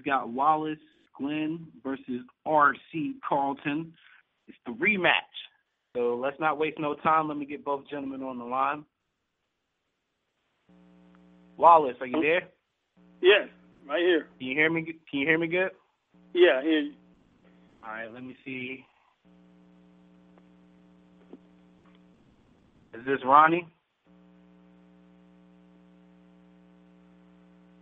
[0.00, 0.78] we've got Wallace
[1.18, 3.92] Glenn versus RC Carlton.
[4.48, 5.10] It's the rematch.
[5.94, 7.28] So let's not waste no time.
[7.28, 8.84] Let me get both gentlemen on the line.
[11.58, 12.22] Wallace, are you oh.
[12.22, 12.48] there?
[13.20, 13.48] Yes,
[13.86, 14.28] right here.
[14.38, 14.84] Can you hear me?
[14.84, 15.70] Can you hear me good?
[16.32, 16.92] Yeah, I hear you.
[17.84, 18.84] All right, let me see.
[22.94, 23.68] Is this Ronnie?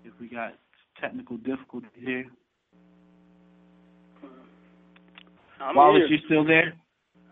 [0.05, 0.55] If we got
[1.01, 2.25] technical difficulty here.
[5.61, 6.19] I'm Wallace, here.
[6.19, 6.75] you still there?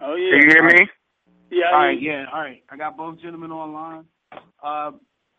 [0.00, 0.30] Oh yeah.
[0.40, 0.88] Can you hear me?
[1.50, 1.64] Yeah.
[1.66, 2.10] I All hear right, you.
[2.10, 2.62] yeah, all right.
[2.70, 4.04] I got both gentlemen online.
[4.62, 4.92] Uh,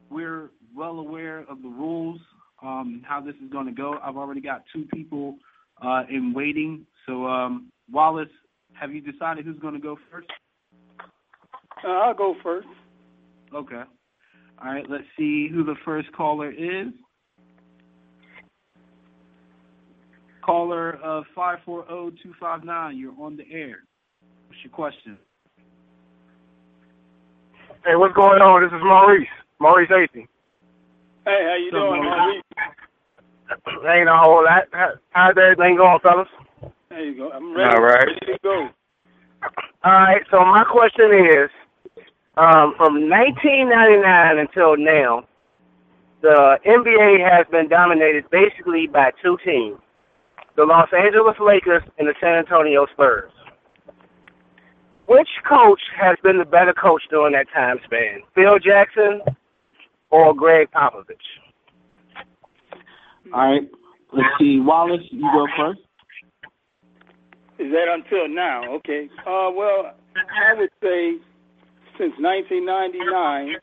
[0.09, 2.19] we're well aware of the rules,
[2.63, 3.95] um, how this is going to go.
[4.03, 5.35] I've already got two people
[5.81, 6.85] uh, in waiting.
[7.05, 8.29] So, um, Wallace,
[8.73, 10.27] have you decided who's going to go first?
[11.85, 12.67] Uh, I'll go first.
[13.53, 13.83] Okay.
[14.63, 16.87] All right, let's see who the first caller is.
[20.51, 23.79] Caller of 540-259, you're on the air.
[24.47, 25.17] What's your question?
[27.85, 28.63] Hey, what's going on?
[28.63, 29.27] This is Maurice.
[29.59, 30.25] Maurice Acey.
[31.25, 33.97] Hey, how you doing, Maurice- Maurice?
[33.99, 34.63] Ain't a whole lot.
[34.71, 36.29] How- How's everything going, fellas?
[36.89, 37.29] There you go.
[37.31, 37.75] I'm ready.
[37.75, 38.07] All right.
[38.07, 38.69] Ready to go.
[39.83, 40.21] All right.
[40.31, 41.49] So my question is,
[42.37, 45.25] um, from 1999 until now,
[46.21, 49.77] the NBA has been dominated basically by two teams:
[50.57, 53.31] the Los Angeles Lakers and the San Antonio Spurs.
[55.05, 59.21] Which coach has been the better coach during that time span, Phil Jackson
[60.09, 61.15] or Gregg Popovich?
[63.33, 63.69] All right,
[64.11, 64.59] let's see.
[64.59, 65.79] Wallace, you go first.
[67.59, 68.63] Is that until now?
[68.75, 69.09] Okay.
[69.21, 71.13] Uh, well, I would say
[71.97, 73.55] since 1999,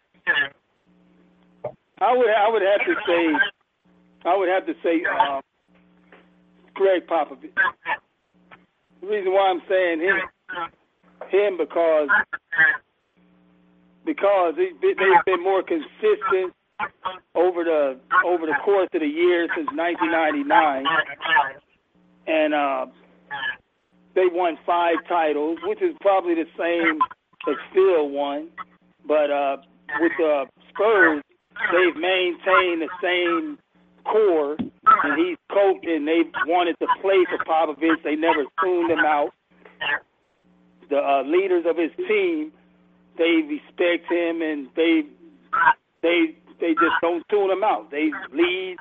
[2.01, 3.33] I would I would have to say
[4.25, 5.41] I would have to say uh,
[6.75, 7.53] Gregg Popovich.
[9.01, 10.17] The reason why I'm saying him
[11.31, 12.09] him because
[14.05, 16.53] because he, they- they've been more consistent
[17.35, 20.85] over the over the course of the year since 1999,
[22.27, 22.87] and uh,
[24.15, 26.99] they won five titles, which is probably the same
[27.49, 28.49] as Phil won.
[29.07, 29.57] But uh,
[30.01, 31.23] with the Spurs,
[31.73, 33.59] they've maintained the same
[34.05, 34.57] core,
[35.05, 38.03] and he's coached, and they wanted to play for Popovich.
[38.03, 39.31] They never tuned him out.
[40.91, 42.53] The uh, leaders of his team,
[43.19, 45.03] they respect him, and they
[46.03, 47.91] they they just don't tune him out.
[47.91, 48.77] They lead,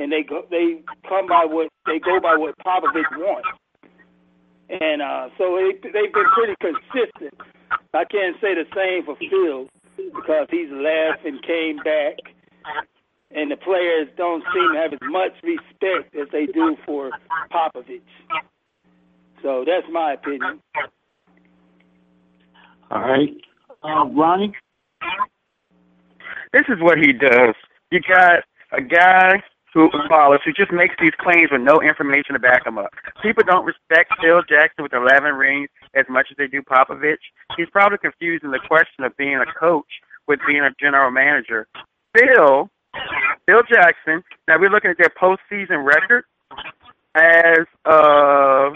[0.00, 3.48] and they go they come by what they go by what Popovich wants.
[4.68, 7.34] And uh, so they, they've been pretty consistent.
[7.94, 12.18] I can't say the same for Phil because he's left and came back,
[13.36, 17.10] and the players don't seem to have as much respect as they do for
[17.52, 18.00] Popovich.
[19.42, 20.60] So that's my opinion.
[22.90, 23.36] All right.
[23.84, 24.54] Uh, Ronnie?
[26.52, 27.54] This is what he does.
[27.90, 29.42] You got a guy
[29.74, 32.88] who follows who just makes these claims with no information to back them up.
[33.22, 37.20] People don't respect Phil Jackson with 11 rings as much as they do Popovich.
[37.58, 41.68] He's probably confusing the question of being a coach with being a general manager.
[42.16, 42.70] Phil,
[43.46, 44.22] Phil Jackson.
[44.48, 46.24] Now we're looking at their postseason record
[47.14, 48.74] as of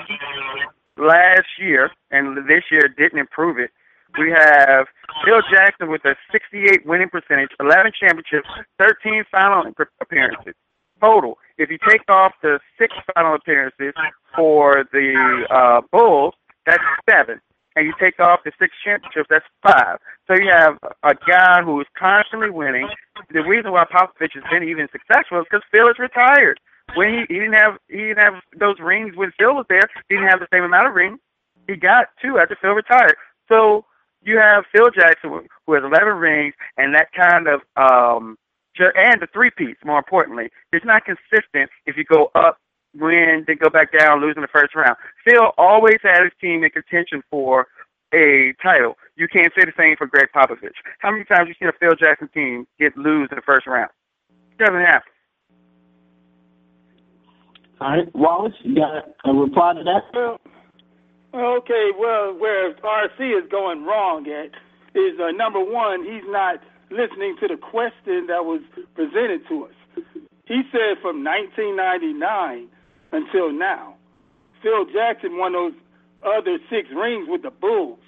[0.96, 3.70] last year, and this year didn't improve it.
[4.18, 4.86] We have
[5.24, 8.48] Phil Jackson with a 68 winning percentage, 11 championships,
[8.78, 10.54] 13 final appearances
[11.00, 11.38] total.
[11.58, 13.94] If you take off the six final appearances
[14.36, 16.34] for the uh, Bulls,
[16.66, 17.40] that's seven.
[17.76, 19.98] And you take off the six championships, that's five.
[20.26, 22.88] So you have a guy who is constantly winning.
[23.32, 26.58] The reason why Popovich has been even successful is because Phil is retired.
[26.96, 30.16] When he, he didn't have he didn't have those rings when Phil was there, he
[30.16, 31.20] didn't have the same amount of rings.
[31.68, 33.14] He got two after Phil retired.
[33.48, 33.84] So
[34.22, 35.30] you have Phil Jackson
[35.66, 38.36] who has 11 rings and that kind of um
[38.78, 39.76] and the three piece.
[39.84, 42.58] More importantly, it's not consistent if you go up,
[42.94, 44.96] win, then go back down, lose in the first round.
[45.24, 47.66] Phil always had his team in contention for
[48.12, 48.96] a title.
[49.16, 50.78] You can't say the same for Gregg Popovich.
[50.98, 53.90] How many times you seen a Phil Jackson team get lose in the first round?
[54.52, 55.12] It doesn't happen.
[57.80, 58.14] All right.
[58.14, 60.02] Wallace, you got a reply to that?
[60.12, 60.38] Well,
[61.58, 61.90] okay.
[61.98, 64.50] Well, where RC is going wrong at
[64.94, 66.60] is uh, number one, he's not
[66.90, 68.60] listening to the question that was
[68.94, 70.04] presented to us.
[70.46, 72.68] He said from 1999
[73.12, 73.94] until now,
[74.62, 75.72] Phil Jackson won those
[76.22, 77.98] other six rings with the Bulls.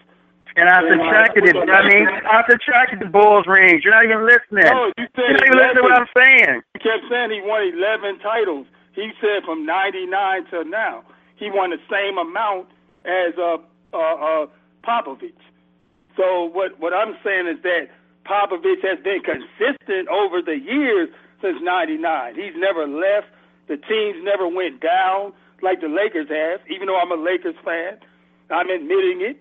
[0.55, 1.57] And I subtracted it.
[1.57, 3.81] I mean, I subtracted the Bulls rings.
[3.83, 4.69] You're not even listening.
[4.69, 6.61] No, you said You're not even listening to what I'm saying.
[6.77, 8.67] He kept saying he won 11 titles.
[8.93, 10.13] He said from '99
[10.51, 11.05] till now,
[11.37, 12.69] he won the same amount
[13.05, 13.57] as uh,
[13.93, 14.47] uh, uh,
[14.85, 15.33] Popovich.
[16.17, 17.89] So what what I'm saying is that
[18.27, 21.09] Popovich has been consistent over the years
[21.41, 22.35] since '99.
[22.35, 23.29] He's never left.
[23.69, 25.33] The teams never went down
[25.63, 26.61] like the Lakers have.
[26.69, 27.99] Even though I'm a Lakers fan,
[28.51, 29.41] I'm admitting it.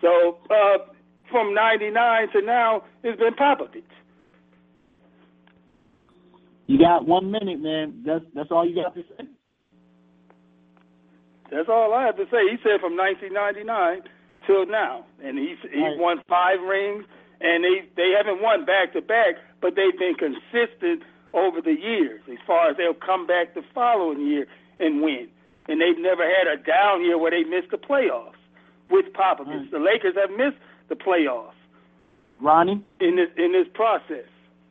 [0.00, 0.92] So uh,
[1.30, 3.82] from '99 to now, it's been Popovich.
[6.66, 8.02] You got one minute, man.
[8.06, 9.28] That's that's all you got to say.
[11.50, 12.48] That's all I have to say.
[12.48, 14.08] He said from 1999
[14.46, 15.98] till now, and he's he's right.
[15.98, 17.04] won five rings,
[17.40, 22.20] and they they haven't won back to back, but they've been consistent over the years.
[22.30, 24.46] As far as they'll come back the following year
[24.80, 25.28] and win,
[25.68, 28.34] and they've never had a down year where they missed the playoffs
[28.90, 29.46] with Popovich.
[29.46, 29.70] Right.
[29.70, 30.58] The Lakers have missed
[30.88, 31.52] the playoffs.
[32.40, 34.26] Ronnie, in this in this process.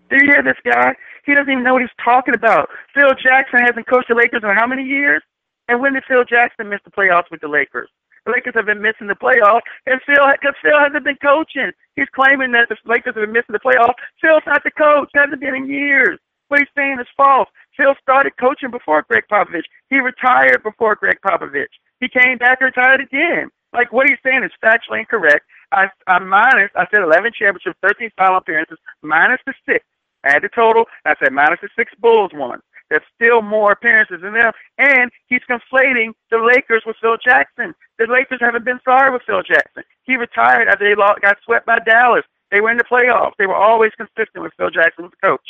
[0.10, 0.94] Do you hear this guy?
[1.25, 2.69] He doesn't even know what he's talking about.
[2.94, 5.24] Phil Jackson hasn't coached the Lakers in how many years?
[5.69, 7.90] And when did Phil Jackson miss the playoffs with the Lakers?
[8.25, 11.72] The Lakers have been missing the playoffs, and Phil, because Phil hasn't been coaching.
[11.96, 13.96] He's claiming that the Lakers have been missing the playoffs.
[14.22, 15.10] Phil's not the coach.
[15.16, 16.19] Hasn't been in years.
[16.51, 17.48] What he's saying is false.
[17.77, 19.63] Phil started coaching before Gregg Popovich.
[19.89, 21.71] He retired before Gregg Popovich.
[22.01, 23.48] He came back and retired again.
[23.71, 25.45] Like what he's saying is factually incorrect.
[25.71, 26.69] I, I'm minus.
[26.75, 29.86] I said 11 championships, 13 final appearances, minus the six.
[30.25, 30.83] Add the total.
[31.06, 32.59] I said minus the six Bulls won.
[32.89, 37.74] There's still more appearances in them, and he's conflating the Lakers with Phil Jackson.
[37.98, 39.83] The Lakers haven't been sorry with Phil Jackson.
[40.03, 42.25] He retired after they got swept by Dallas.
[42.51, 43.39] They were in the playoffs.
[43.39, 45.48] They were always consistent with Phil Jackson as coach.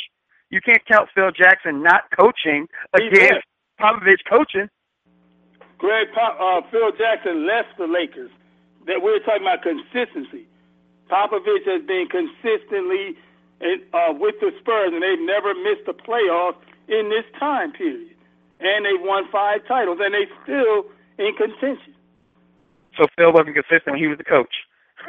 [0.52, 3.48] You can't count Phil Jackson not coaching against
[3.80, 4.68] Popovich coaching.
[5.78, 8.30] Gregg Pop, uh, Phil Jackson left the Lakers.
[8.86, 10.46] That we're talking about consistency.
[11.08, 13.16] Popovich has been consistently
[13.62, 18.12] in, uh, with the Spurs, and they've never missed the playoffs in this time period.
[18.60, 20.84] And they've won five titles, and they still
[21.16, 21.94] in contention.
[22.98, 24.52] So Phil wasn't consistent when he was the coach.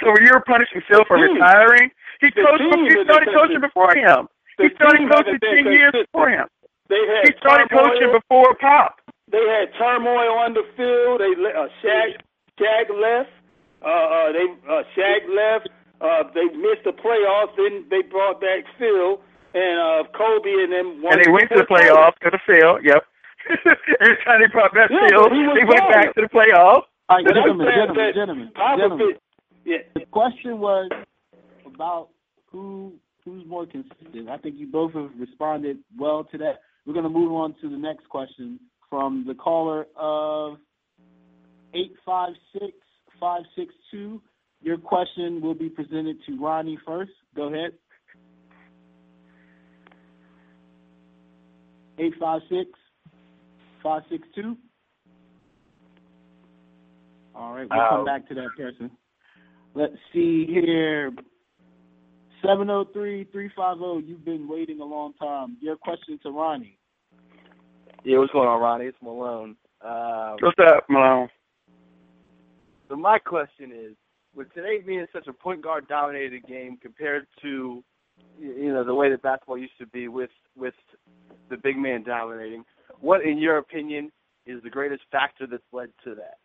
[0.00, 1.90] so you're punishing Phil for retiring?
[2.20, 2.64] He the coached.
[2.64, 4.29] He started coaching before him.
[4.60, 6.44] The he started coaching ten years before him.
[6.92, 7.96] They had he started turmoil.
[7.96, 9.00] coaching before Pop.
[9.32, 11.24] They had turmoil on the field.
[11.24, 12.20] They uh, Shaq,
[12.60, 13.32] Shaq left.
[13.80, 15.72] Uh, uh, they uh, Shaq left.
[16.00, 17.56] Uh, they missed the playoffs.
[17.56, 19.20] Then they brought back Phil
[19.54, 21.00] and uh, Kobe and them.
[21.08, 22.84] And they went to the playoffs to the field.
[22.84, 23.00] Yep.
[24.00, 26.84] Every time they brought back yeah, Phil, they went back to the playoffs.
[27.08, 29.16] All right, gentlemen, gentlemen, gentlemen, gentlemen.
[29.64, 29.78] Yeah.
[29.94, 30.90] The question was
[31.66, 32.10] about
[32.52, 34.28] who who's more consistent.
[34.28, 36.60] I think you both have responded well to that.
[36.86, 38.58] We're going to move on to the next question
[38.88, 40.56] from the caller of
[41.74, 42.72] eight five six
[43.18, 44.20] five six two.
[44.62, 47.12] Your question will be presented to Ronnie first.
[47.34, 47.72] Go ahead.
[52.00, 52.70] 856
[53.82, 54.56] 562.
[57.34, 58.90] All right, we'll come uh, back to that person.
[59.74, 61.12] Let's see here.
[62.42, 64.08] 703 350.
[64.08, 65.56] You've been waiting a long time.
[65.60, 66.78] Your question to Ronnie.
[68.04, 68.86] Yeah, what's going on, Ronnie?
[68.86, 69.56] It's Malone.
[69.84, 71.28] Uh, what's up, Malone?
[72.88, 73.94] So my question is,
[74.34, 77.82] with today being such a point guard dominated game compared to
[78.38, 80.74] you know the way that basketball used to be with with
[81.50, 82.64] the big man dominating.
[83.00, 84.10] What, in your opinion,
[84.46, 86.38] is the greatest factor that's led to that?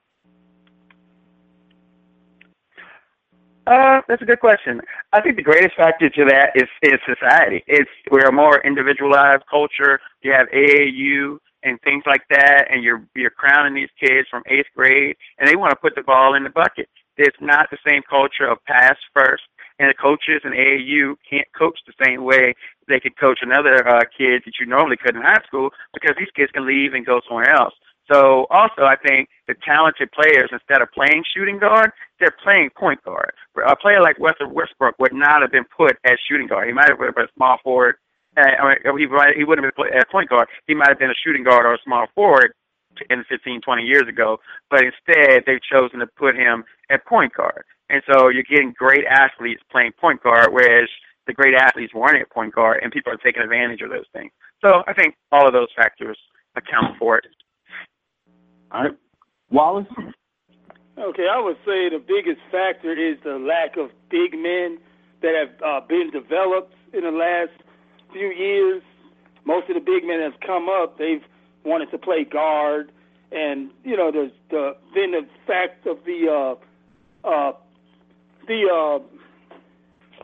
[3.67, 4.79] Uh, that's a good question.
[5.11, 7.63] I think the greatest factor to that is is society.
[7.65, 9.99] It's we're a more individualized culture.
[10.21, 14.69] You have AAU and things like that, and you're you're crowning these kids from eighth
[14.75, 16.89] grade, and they want to put the ball in the bucket.
[17.17, 19.43] It's not the same culture of pass first,
[19.79, 22.53] and the coaches in AAU can't coach the same way
[22.87, 26.29] they could coach another uh, kid that you normally could in high school because these
[26.35, 27.73] kids can leave and go somewhere else.
[28.11, 33.03] So also, I think the talented players, instead of playing shooting guard, they're playing point
[33.03, 33.33] guard.
[33.67, 36.67] A player like Russell Westbrook would not have been put as shooting guard.
[36.67, 37.95] He might have been a small forward.
[38.37, 39.07] Uh, I mean, he
[39.37, 40.47] he wouldn't have been as point guard.
[40.67, 42.53] He might have been a shooting guard or a small forward
[43.09, 44.37] in 15, 20 years ago.
[44.69, 47.63] But instead, they've chosen to put him at point guard.
[47.89, 50.89] And so you're getting great athletes playing point guard, whereas
[51.27, 54.31] the great athletes weren't at point guard, and people are taking advantage of those things.
[54.61, 56.17] So I think all of those factors
[56.55, 57.25] account for it.
[58.71, 58.91] All right,
[59.51, 59.87] Wallace.
[60.97, 64.79] Okay, I would say the biggest factor is the lack of big men
[65.21, 67.51] that have uh, been developed in the last
[68.13, 68.81] few years.
[69.43, 71.23] Most of the big men that have come up, they've
[71.65, 72.91] wanted to play guard,
[73.31, 77.51] and you know, there's the then the fact of the uh, uh,
[78.47, 78.99] the uh,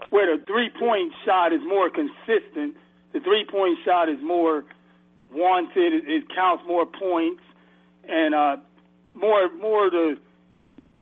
[0.10, 2.76] where the three point shot is more consistent.
[3.14, 4.64] The three point shot is more
[5.34, 5.94] wanted.
[5.94, 7.42] It, it counts more points,
[8.08, 8.58] and uh,
[9.14, 10.18] more more the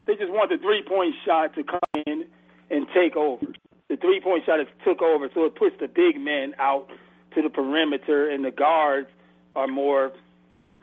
[0.06, 2.26] they just want the three point shot to come in
[2.70, 3.46] and take over.
[3.90, 6.90] The three point shot has took over, so it puts the big men out
[7.36, 9.08] to the perimeter, and the guards
[9.56, 10.12] are more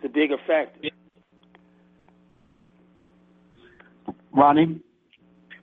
[0.03, 0.89] the bigger factor.
[4.33, 4.81] Ronnie?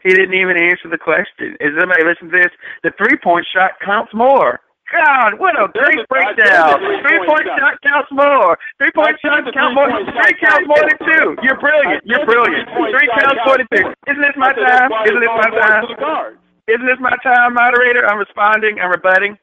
[0.02, 1.56] He didn't even answer the question.
[1.62, 2.52] Is anybody listening to this?
[2.84, 4.60] The three point shot counts more.
[4.94, 6.78] God, what a great breakdown.
[7.02, 8.54] Three point shot counts more.
[8.78, 9.90] Three point shot counts more.
[9.90, 11.26] Three counts more than two.
[11.42, 12.06] You're brilliant.
[12.06, 12.70] You're brilliant.
[12.70, 13.90] Three counts more than two.
[14.06, 14.94] Isn't this my time?
[15.10, 16.38] Isn't this my time?
[16.70, 18.06] Isn't this my time, moderator?
[18.06, 18.78] I'm responding.
[18.80, 19.38] I'm rebutting.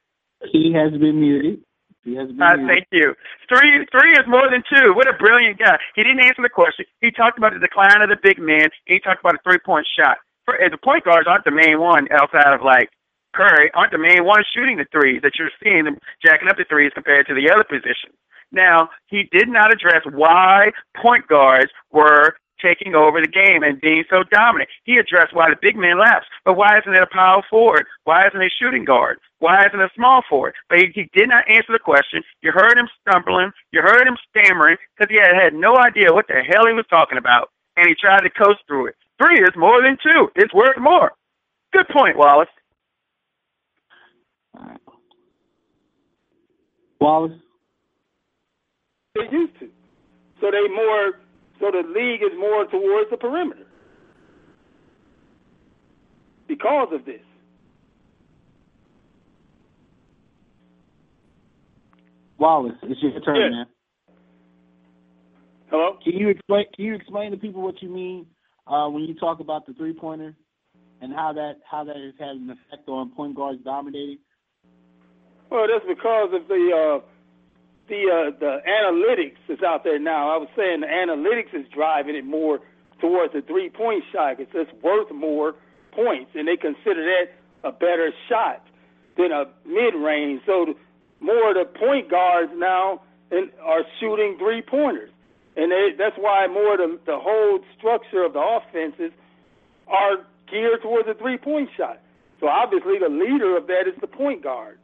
[0.54, 1.60] He has been muted.
[2.04, 2.68] He has been uh, muted.
[2.70, 3.12] Thank you.
[3.50, 4.94] Three, three is more than two.
[4.94, 5.76] What a brilliant guy.
[5.94, 6.86] He didn't answer the question.
[7.02, 8.70] He talked about the decline of the big man.
[8.86, 10.16] he talked about a three-point shot.
[10.46, 12.88] For, the point guards aren't the main one outside of like
[13.34, 13.70] Curry.
[13.74, 16.64] Uh, Aren't the main ones shooting the threes that you're seeing them jacking up the
[16.68, 18.14] threes compared to the other positions.
[18.52, 24.04] Now he did not address why point guards were taking over the game and being
[24.10, 24.68] so dominant.
[24.84, 27.86] He addressed why the big man laughs, but why isn't it a power forward?
[28.04, 29.18] Why isn't it a shooting guard?
[29.38, 30.54] Why isn't it a small forward?
[30.68, 32.22] But he, he did not answer the question.
[32.42, 33.50] You heard him stumbling.
[33.72, 36.86] You heard him stammering because he had, had no idea what the hell he was
[36.90, 38.96] talking about, and he tried to coast through it.
[39.16, 40.28] Three is more than two.
[40.36, 41.12] It's worth more.
[41.72, 42.48] Good point, Wallace.
[47.00, 47.32] Wallace?
[49.14, 49.68] They used to.
[50.40, 51.12] So they more
[51.58, 53.66] so the league is more towards the perimeter
[56.48, 57.20] because of this.
[62.38, 63.50] Wallace, it's your turn, yeah.
[63.50, 63.66] man.
[65.70, 65.98] Hello.
[66.02, 66.64] Can you explain?
[66.74, 68.26] Can you explain to people what you mean
[68.66, 70.34] uh, when you talk about the three pointer
[71.02, 74.18] and how that how that has had an effect on point guards dominating?
[75.50, 77.00] Well, that's because of the uh,
[77.88, 80.30] the uh, the analytics is out there now.
[80.30, 82.60] I was saying the analytics is driving it more
[83.00, 84.38] towards the three point shot.
[84.38, 85.56] It's worth more
[85.92, 87.34] points, and they consider that
[87.68, 88.64] a better shot
[89.16, 90.42] than a mid range.
[90.46, 90.74] So
[91.18, 93.02] more of the point guards now
[93.32, 95.10] and are shooting three pointers,
[95.56, 99.10] and they, that's why more the the whole structure of the offenses
[99.88, 102.00] are geared towards the three point shot.
[102.38, 104.78] So obviously the leader of that is the point guard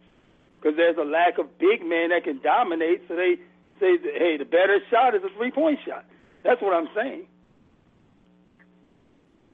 [0.66, 3.02] because there's a lack of big men that can dominate.
[3.06, 3.36] So they
[3.78, 6.04] say, hey, the better shot is a three point shot.
[6.42, 7.26] That's what I'm saying.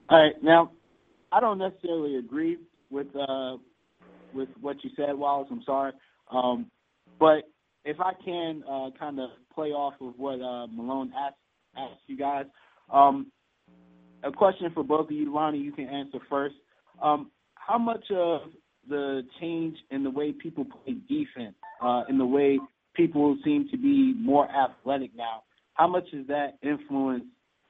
[0.09, 0.73] All right, now
[1.31, 2.59] I don't necessarily agree
[2.91, 3.57] with uh,
[4.33, 5.49] with what you said, Wallace.
[5.51, 5.93] I'm sorry,
[6.31, 6.71] um,
[7.19, 7.45] but
[7.85, 11.37] if I can uh, kind of play off of what uh, Malone asked
[11.77, 12.47] asked you guys,
[12.93, 13.31] um,
[14.23, 15.59] a question for both of you, Ronnie.
[15.59, 16.55] You can answer first.
[17.03, 18.43] Um, how much of
[18.89, 22.59] the change in the way people play defense, uh, in the way
[22.95, 25.43] people seem to be more athletic now.
[25.75, 27.25] How much does that influence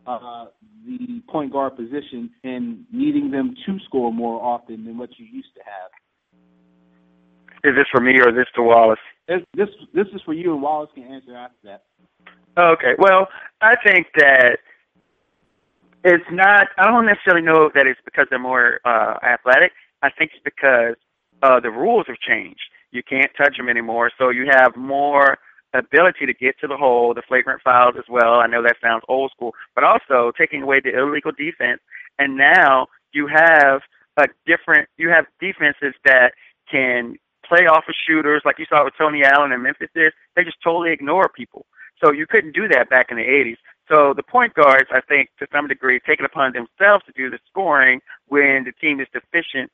[0.07, 0.47] uh,
[0.85, 5.54] the point guard position and needing them to score more often than what you used
[5.54, 5.90] to have?
[7.64, 8.99] Is this for me or is this to Wallace?
[9.28, 11.85] This this, this is for you, and Wallace can answer after that.
[12.59, 12.95] Okay.
[12.99, 13.28] Well,
[13.61, 14.59] I think that
[16.04, 16.66] it's not.
[16.76, 19.71] I don't necessarily know that it's because they're more uh, athletic.
[20.02, 20.97] I think it's because
[21.42, 22.62] uh, the rules have changed.
[22.90, 25.38] You can't touch them anymore, so you have more
[25.75, 28.35] ability to get to the hole, the flagrant fouls as well.
[28.35, 31.80] I know that sounds old school, but also taking away the illegal defense.
[32.18, 33.80] And now you have
[34.18, 34.88] a different.
[34.99, 36.32] You have defenses that
[36.71, 37.16] can
[37.47, 39.88] play off of shooters, like you saw with Tony Allen and Memphis.
[39.94, 41.66] They just totally ignore people.
[42.02, 43.56] So you couldn't do that back in the 80s.
[43.88, 47.30] So the point guards, I think, to some degree, take it upon themselves to do
[47.30, 49.71] the scoring when the team is deficient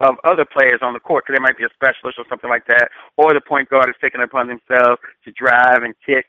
[0.00, 2.66] of other players on the court, because they might be a specialist or something like
[2.66, 6.26] that, or the point guard is taking it upon themselves to drive and kick.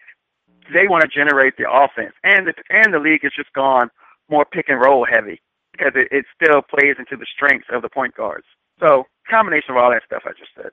[0.74, 3.90] They want to generate the offense, and the and the league has just gone
[4.30, 7.90] more pick and roll heavy because it, it still plays into the strengths of the
[7.90, 8.46] point guards.
[8.80, 10.72] So combination of all that stuff I just said.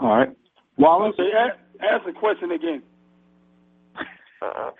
[0.00, 0.30] All right,
[0.76, 1.14] Wallace.
[1.18, 2.82] Okay, ask, ask the question again.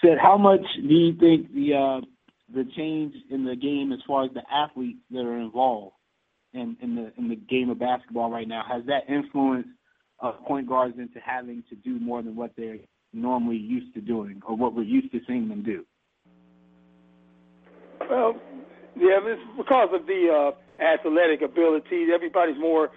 [0.00, 2.00] Said, how much do you think the uh,
[2.54, 5.92] the change in the game as far as the athletes that are involved
[6.52, 9.68] in, in the in the game of basketball right now has that influenced
[10.20, 12.78] uh, point guards into having to do more than what they're
[13.12, 15.84] normally used to doing or what we're used to seeing them do?
[18.08, 18.34] Well,
[18.96, 22.06] yeah, it's because of the uh, athletic ability.
[22.12, 22.90] Everybody's more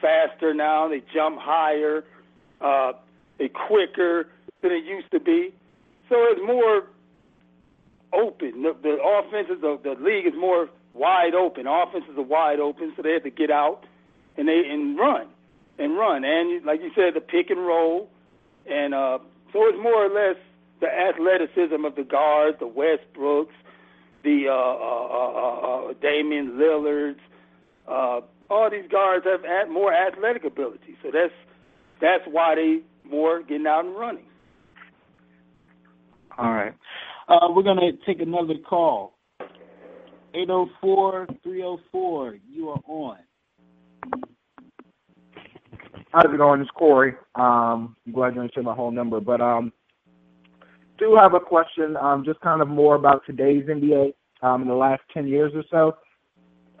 [0.00, 0.88] faster now.
[0.88, 2.04] They jump higher.
[2.60, 2.92] Uh,
[3.38, 4.28] they're quicker
[4.62, 5.54] than it used to be.
[6.08, 6.84] So it's more
[8.12, 8.62] open.
[8.62, 11.66] The, the offenses, the, the league is more wide open.
[11.66, 13.84] Offenses are wide open, so they have to get out
[14.36, 15.28] and they and run
[15.78, 16.24] and run.
[16.24, 18.08] And like you said, the pick and roll,
[18.68, 19.18] and uh,
[19.52, 20.36] So it's more or less
[20.80, 23.54] the athleticism of the guards, the Westbrooks,
[24.22, 27.20] the uh, uh, uh, uh, Damian Lillards.
[27.86, 31.32] Uh, all these guards have at more athletic ability, so that's
[32.00, 34.26] that's why they more getting out and running.
[36.38, 36.74] All right,
[37.28, 39.15] uh, we're gonna take another call.
[40.36, 43.16] 804-304, you are on.
[46.12, 46.60] How's it going?
[46.60, 47.14] It's Corey.
[47.34, 49.72] Um, I'm glad you didn't my whole number, but um,
[50.98, 54.12] do have a question, um, just kind of more about today's NBA
[54.42, 55.96] um, in the last 10 years or so,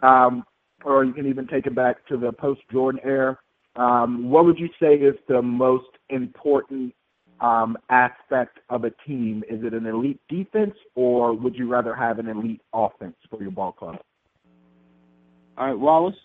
[0.06, 0.44] um,
[0.84, 3.38] or you can even take it back to the post-Jordan era.
[3.76, 6.92] Um, what would you say is the most important
[7.40, 9.44] um, aspect of a team?
[9.48, 13.50] Is it an elite defense, or would you rather have an elite offense for your
[13.50, 13.96] ball club?
[15.58, 16.16] All right, Wallace.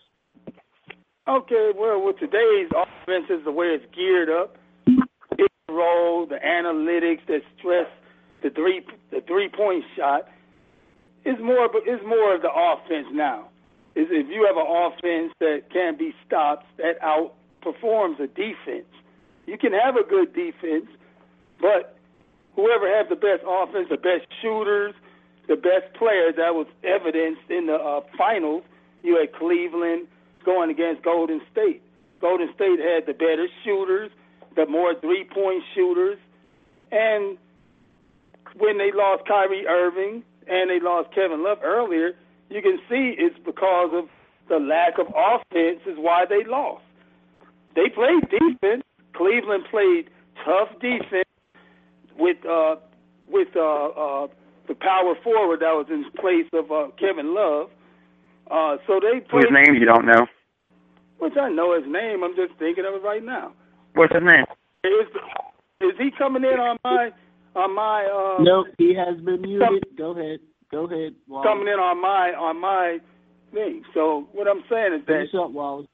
[1.28, 4.56] Okay, well, with today's offense is the way it's geared up,
[5.36, 7.86] pick roll, the analytics that stress
[8.42, 10.28] the three the three point shot
[11.24, 13.48] is more is more of the offense now.
[13.94, 18.88] Is if you have an offense that can be stopped, that outperforms a defense.
[19.46, 20.86] You can have a good defense,
[21.62, 21.96] but
[22.56, 24.92] whoever has the best offense, the best shooters,
[25.48, 28.64] the best players, that was evidenced in the uh, finals.
[29.02, 30.08] You had Cleveland
[30.44, 31.80] going against Golden State.
[32.20, 34.10] Golden State had the better shooters,
[34.56, 36.18] the more three point shooters,
[36.90, 37.38] and
[38.58, 42.12] when they lost Kyrie Irving and they lost Kevin Love earlier,
[42.50, 44.08] you can see it's because of
[44.48, 46.84] the lack of offense is why they lost.
[47.74, 48.82] They played defense.
[49.14, 50.10] Cleveland played
[50.44, 51.21] tough defense
[52.22, 52.76] with uh,
[53.28, 54.26] with uh, uh,
[54.68, 57.68] the power forward that was in place of uh, Kevin Love.
[58.50, 59.50] Uh, so they played.
[59.50, 60.26] Whose name you don't know?
[61.18, 62.22] Which I know his name.
[62.22, 63.52] I'm just thinking of it right now.
[63.94, 64.44] What's his name?
[64.84, 65.08] Is
[65.80, 67.10] is he coming in on my
[67.54, 68.06] on my?
[68.06, 69.84] Uh, no, he has been muted.
[69.98, 70.40] Go ahead.
[70.70, 71.14] Go ahead.
[71.28, 71.46] Wallace.
[71.46, 72.98] Coming in on my on my
[73.52, 73.82] thing.
[73.94, 75.86] So what I'm saying is that Finish up, Wallace.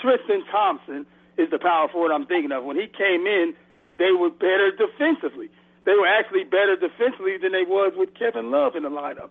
[0.00, 1.06] Tristan Thompson
[1.38, 2.64] is the power forward I'm thinking of.
[2.64, 3.54] When he came in,
[4.02, 5.46] they were better defensively.
[5.86, 9.30] They were actually better defensively than they was with Kevin Love in the lineup.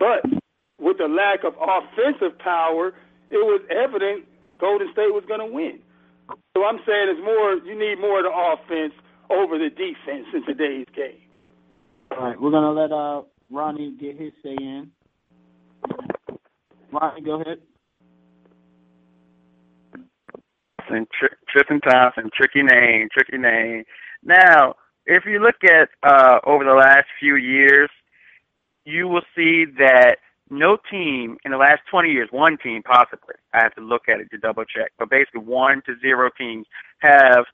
[0.00, 0.24] But
[0.80, 2.96] with the lack of offensive power,
[3.28, 4.24] it was evident
[4.58, 5.80] Golden State was going to win.
[6.56, 8.94] So I'm saying it's more you need more of the offense
[9.28, 11.20] over the defense in today's game.
[12.12, 14.90] All right, we're gonna let uh Ronnie get his say in.
[16.92, 17.58] Ronnie, go ahead.
[20.90, 23.84] And Tr- Tristan Thompson, tricky name, tricky name.
[24.22, 24.74] Now,
[25.06, 27.90] if you look at uh, over the last few years,
[28.84, 30.16] you will see that
[30.50, 34.20] no team in the last 20 years, one team possibly, I have to look at
[34.20, 36.66] it to double check, but basically one to zero teams
[36.98, 37.46] have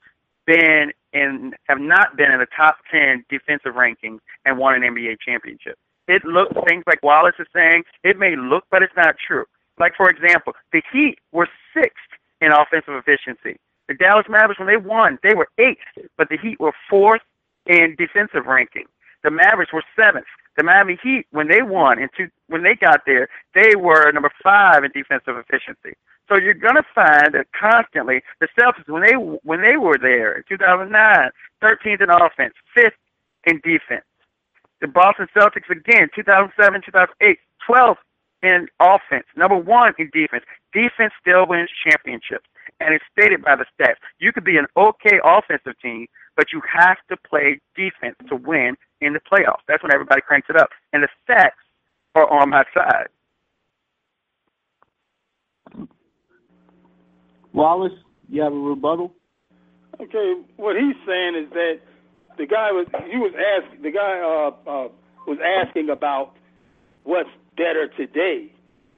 [0.45, 5.17] been in, have not been in the top 10 defensive rankings and won an NBA
[5.25, 5.77] championship.
[6.07, 9.45] It looks, things like Wallace is saying, it may look, but it's not true.
[9.79, 12.08] Like, for example, the Heat were sixth
[12.41, 13.59] in offensive efficiency.
[13.87, 15.81] The Dallas Mavericks, when they won, they were eighth,
[16.17, 17.21] but the Heat were fourth
[17.65, 18.85] in defensive ranking.
[19.23, 20.27] The Mavericks were seventh.
[20.57, 24.31] The Miami Heat, when they won and two, when they got there, they were number
[24.43, 25.95] five in defensive efficiency.
[26.27, 30.43] So you're gonna find that constantly the Celtics, when they when they were there in
[30.47, 31.31] 2009,
[31.63, 32.93] 13th in offense, fifth
[33.45, 34.05] in defense.
[34.81, 37.97] The Boston Celtics again, 2007, 2008, 12th
[38.41, 40.43] in offense, number one in defense.
[40.73, 42.45] Defense still wins championships,
[42.79, 43.95] and it's stated by the stats.
[44.19, 48.75] You could be an okay offensive team, but you have to play defense to win
[49.01, 49.63] in the playoffs.
[49.67, 51.59] That's when everybody cranks it up, and the stats
[52.15, 53.07] are on my side.
[57.53, 57.93] Wallace,
[58.29, 59.13] you have a rebuttal?
[59.99, 61.79] Okay, what he's saying is that
[62.37, 64.87] the guy was he was asked the guy uh, uh,
[65.27, 66.35] was asking about
[67.03, 68.47] what's better today.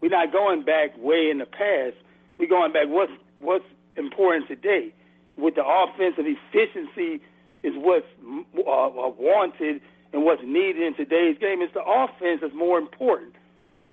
[0.01, 1.97] We're not going back way in the past.
[2.37, 3.65] We're going back what's what's
[3.97, 4.93] important today.
[5.35, 7.23] With the offensive efficiency
[7.63, 9.81] is what's uh, uh, wanted
[10.13, 11.61] and what's needed in today's game.
[11.61, 13.33] It's the offense that's more important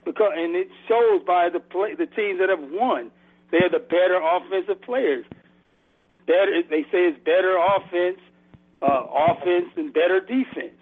[0.05, 3.11] because and it shows by the play, the teams that have won.
[3.51, 5.25] They're the better offensive players.
[6.27, 8.21] Better, they say it's better offense,
[8.83, 10.78] uh, offense and better defense.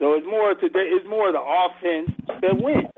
[0.00, 0.88] So it's more today.
[0.88, 2.88] It's more the offense that wins.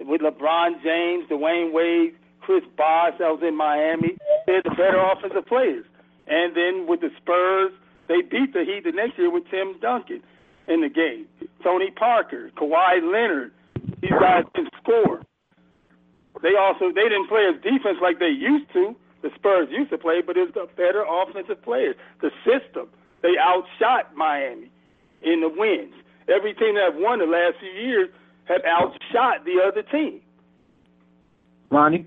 [0.00, 4.16] With LeBron James, Dwyane Wade, Chris Bosh, that was in Miami.
[4.46, 5.84] They're the better offensive players.
[6.26, 7.72] And then with the Spurs,
[8.08, 10.22] they beat the Heat the next year with Tim Duncan
[10.66, 11.26] in the game.
[11.62, 13.52] Tony Parker, Kawhi Leonard,
[14.00, 15.20] these guys can score.
[16.42, 18.96] They also they didn't play as defense like they used to.
[19.20, 21.96] The Spurs used to play, but it's the better offensive players.
[22.22, 22.88] The system
[23.20, 24.70] they outshot Miami
[25.20, 25.92] in the wins.
[26.30, 28.08] Every team that have won the last few years
[28.46, 30.20] have outshot the other team.
[31.70, 32.06] Ronnie?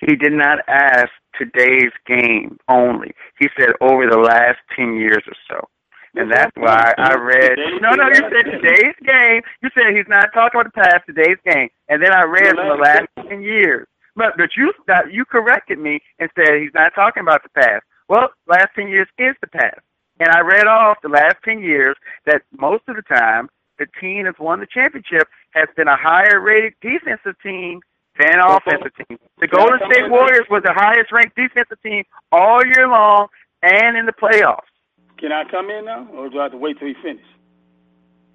[0.00, 3.12] He did not ask today's game only.
[3.38, 5.68] He said over the last 10 years or so.
[6.14, 7.56] And that's why I read.
[7.80, 9.40] No, no, you said today's game.
[9.62, 11.68] You said he's not talking about the past, today's game.
[11.88, 13.86] And then I read from the last 10 years.
[14.14, 14.72] But, but you
[15.10, 17.84] you corrected me and said he's not talking about the past.
[18.10, 19.80] Well, last 10 years is the past.
[20.22, 24.22] And I read off the last 10 years that most of the time the team
[24.24, 27.80] that's won the championship has been a higher rated defensive team
[28.20, 29.18] than offensive team.
[29.40, 33.26] The Golden State Warriors was the highest ranked defensive team all year long
[33.66, 34.70] and in the playoffs.
[35.18, 37.26] Can I come in now, or do I have to wait till he finishes?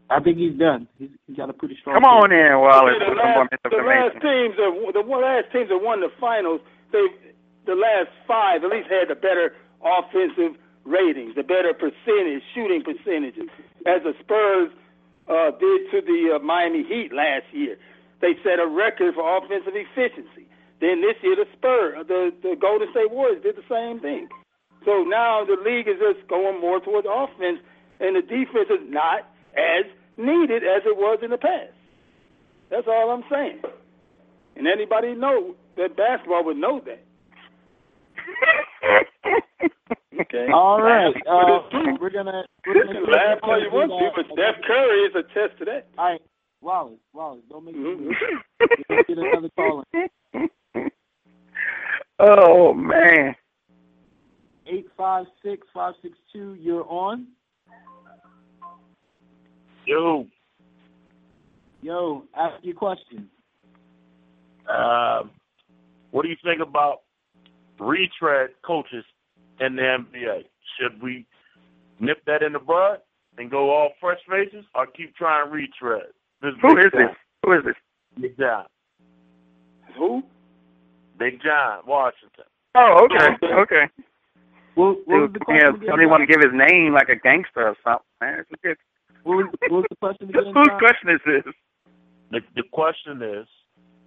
[0.10, 0.90] I think he's done.
[1.00, 1.96] He's, he's got a pretty strong.
[1.96, 3.00] Come on in, Wallace.
[3.00, 6.60] Okay, the last, the last teams, that, the last teams that won the finals,
[6.92, 7.08] they
[7.64, 13.52] the last five at least had the better offensive ratings, the better percentage, shooting percentages,
[13.86, 14.72] as the Spurs
[15.28, 17.78] uh, did to the uh, Miami Heat last year.
[18.22, 20.48] They set a record for offensive efficiency.
[20.80, 24.28] Then this year, the Spurs, the the Golden State Warriors did the same thing.
[24.86, 27.60] So now the league is just going more towards offense,
[28.00, 29.86] and the defense is not as
[30.18, 31.74] needed as it was in the past.
[32.70, 33.62] That's all I'm saying.
[34.56, 37.04] And anybody know that basketball would know that.
[40.22, 40.48] Okay.
[40.54, 41.14] All right.
[41.28, 42.44] Uh, we're gonna.
[42.66, 45.88] We're gonna laugh all you want to, but Steph Curry is a test to that.
[45.98, 46.22] All right,
[46.62, 47.00] Wallace.
[47.14, 48.10] Wallace, don't make mm-hmm.
[48.10, 48.16] me.
[48.90, 50.90] Let's get another call in.
[52.20, 53.36] Oh man.
[54.66, 56.56] Eight five six five six two.
[56.60, 57.28] You're on.
[59.86, 60.28] Yo.
[61.82, 63.30] Yo, ask your question.
[64.68, 65.24] Uh,
[66.12, 67.02] what do you think about
[67.80, 69.06] retread coaches
[69.60, 70.46] in the NBA?
[70.80, 71.26] Should we
[72.00, 73.00] nip that in the bud
[73.38, 76.08] and go all fresh faces, or keep trying retread?
[76.42, 77.16] This Who is this?
[77.44, 77.76] Who is this?
[78.20, 78.66] Big John.
[79.98, 80.24] Who?
[81.18, 82.46] Big John, Washington.
[82.76, 83.90] Oh, okay, okay.
[84.76, 87.66] What, what was the question yeah, somebody want to give his name like a gangster
[87.66, 88.46] or something, man.
[88.46, 88.78] It's good.
[89.24, 90.54] What was, what was the question again?
[90.54, 91.54] Whose question is this?
[92.30, 93.48] The the question is,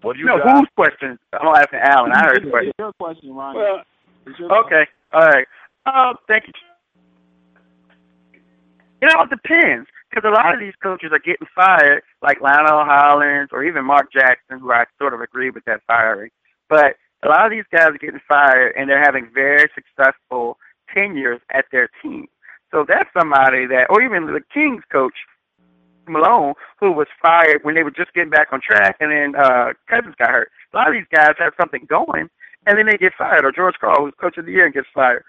[0.02, 0.58] what do you no, got?
[0.58, 1.18] whose question?
[1.32, 2.12] I'm asking Alan.
[2.12, 2.70] I heard the question.
[2.70, 3.54] It's your question, Ron.
[3.54, 3.82] Well,
[4.64, 5.46] okay, all right.
[5.86, 6.52] Um, thank you.
[9.02, 13.48] It all depends because a lot of these coaches are getting fired, like Lionel Hollins
[13.52, 16.30] or even Mark Jackson, who I sort of agree with that firing.
[16.68, 20.58] But a lot of these guys are getting fired, and they're having very successful
[20.92, 22.26] tenures at their team.
[22.70, 25.14] So that's somebody that, or even the Kings coach,
[26.10, 29.72] Malone, who was fired when they were just getting back on track, and then uh,
[29.88, 30.50] Cousins got hurt.
[30.72, 32.28] A lot of these guys have something going,
[32.66, 33.44] and then they get fired.
[33.44, 35.24] Or George Karl, who's coach of the year, and gets fired.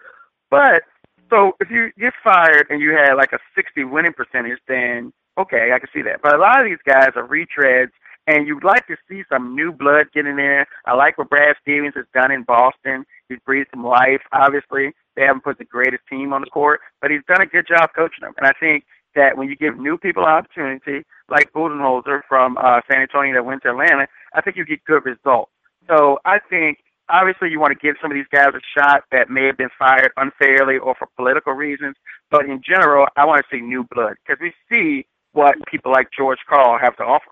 [0.49, 0.83] But
[1.29, 5.71] so if you get fired and you had like a 60 winning percentage, then okay,
[5.73, 6.21] I can see that.
[6.21, 7.91] But a lot of these guys are retreads,
[8.27, 10.65] and you'd like to see some new blood get in.
[10.85, 13.05] I like what Brad Stevens has done in Boston.
[13.29, 14.21] He's breathed some life.
[14.33, 17.67] Obviously, they haven't put the greatest team on the court, but he's done a good
[17.67, 18.33] job coaching them.
[18.37, 23.01] And I think that when you give new people opportunity, like Budenholzer from uh, San
[23.01, 25.51] Antonio that went to Atlanta, I think you get good results.
[25.87, 29.29] So I think obviously you want to give some of these guys a shot that
[29.29, 31.95] may have been fired unfairly or for political reasons.
[32.29, 36.07] But in general, I want to see new blood because we see what people like
[36.17, 37.31] George Karl have to offer.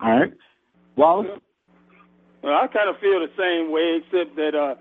[0.00, 0.32] All right.
[0.96, 1.40] Wallace?
[2.42, 4.74] Well, I kind of feel the same way, except that uh,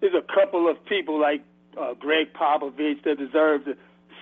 [0.00, 1.42] there's a couple of people like
[1.80, 3.74] uh, Gregg Popovich that deserve to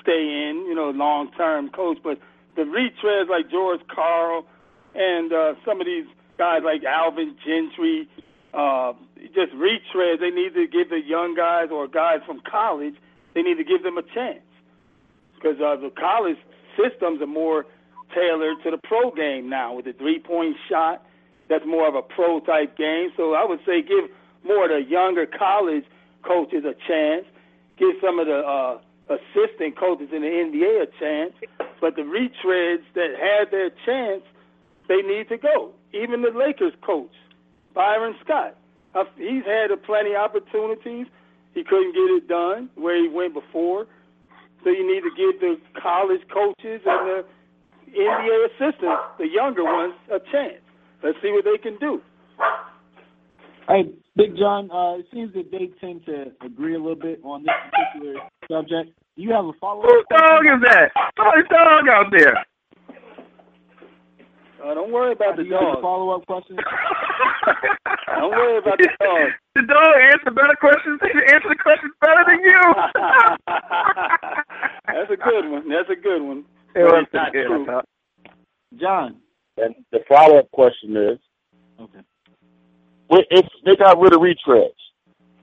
[0.07, 1.99] stay in, you know, long-term coach.
[2.03, 2.19] But
[2.55, 4.47] the retreads like George Karl
[4.95, 6.07] and uh, some of these
[6.38, 8.09] guys like Alvin Gentry,
[8.55, 8.92] uh,
[9.35, 10.21] just retreads.
[10.21, 12.95] They need to give the young guys or guys from college,
[13.35, 14.40] they need to give them a chance
[15.35, 16.38] because uh, the college
[16.77, 17.66] systems are more
[18.14, 21.05] tailored to the pro game now with the three-point shot.
[21.49, 23.11] That's more of a pro type game.
[23.16, 24.11] So I would say give
[24.45, 25.85] more of the younger college
[26.23, 27.27] coaches a chance.
[27.79, 31.33] Give some of the uh, assistant coaches in the NBA a chance.
[31.81, 34.23] But the retreads that had their chance,
[34.88, 35.73] they need to go.
[35.92, 37.12] Even the Lakers coach,
[37.75, 38.57] Byron Scott,
[38.95, 41.07] uh, he's had plenty of opportunities.
[41.55, 43.87] He couldn't get it done where he went before.
[44.64, 47.25] So you need to give the college coaches and the
[47.92, 50.61] NBA assistants, the younger ones, a chance.
[51.03, 52.01] Let's see what they can do.
[53.68, 53.83] Hey,
[54.14, 57.55] Big John, uh, it seems that they tend to agree a little bit on this
[57.70, 58.14] particular
[58.50, 58.96] subject.
[59.16, 59.88] Do you have a follow up?
[59.90, 60.90] Whose dog is that?
[61.18, 62.37] Whose dog out there?
[64.64, 65.79] Uh, don't worry about Do the you have dog.
[65.79, 66.57] a follow up question?
[68.18, 69.31] Don't worry about the dog.
[69.57, 71.00] The dog answered better questions.
[71.02, 72.61] He answered the questions better than you.
[74.87, 75.68] That's a good one.
[75.68, 76.44] That's a good one.
[76.74, 77.66] It was not good, true.
[78.79, 79.16] John.
[79.57, 81.18] And the follow up question is,
[81.81, 82.00] Okay.
[83.09, 84.71] Wi- if they got rid of retreads,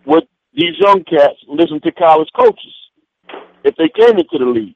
[0.06, 2.74] would these young cats listen to college coaches
[3.64, 4.76] if they came into the league?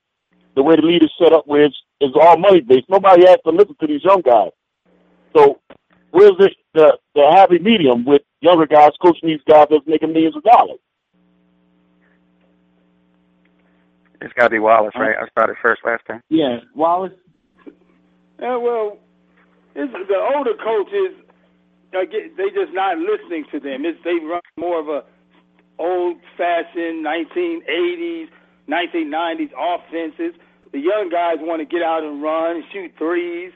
[0.56, 3.38] The way the league is set up, where it's, it's all money based, nobody has
[3.46, 4.52] to listen to these young guys.
[5.36, 5.60] So,
[6.12, 10.36] where's the the, the happy medium with younger guys coaching these guys that's making millions
[10.36, 10.80] of dollars?
[14.22, 15.16] It's got to be Wallace, right?
[15.20, 16.22] I started first last time.
[16.30, 17.14] Yeah, Wallace.
[18.40, 18.98] Yeah, well,
[19.76, 21.18] it's, the older coaches,
[21.92, 23.86] get, they just not listening to them.
[23.86, 25.04] It's, they run more of a
[25.80, 28.28] old-fashioned 1980s,
[28.68, 30.34] 1990s offenses.
[30.72, 33.54] The young guys want to get out and run shoot threes,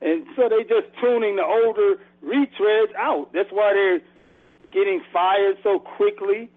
[0.00, 3.30] and so they just tuning the older retreads out.
[3.32, 4.00] That's why they're
[4.72, 6.50] getting fired so quickly.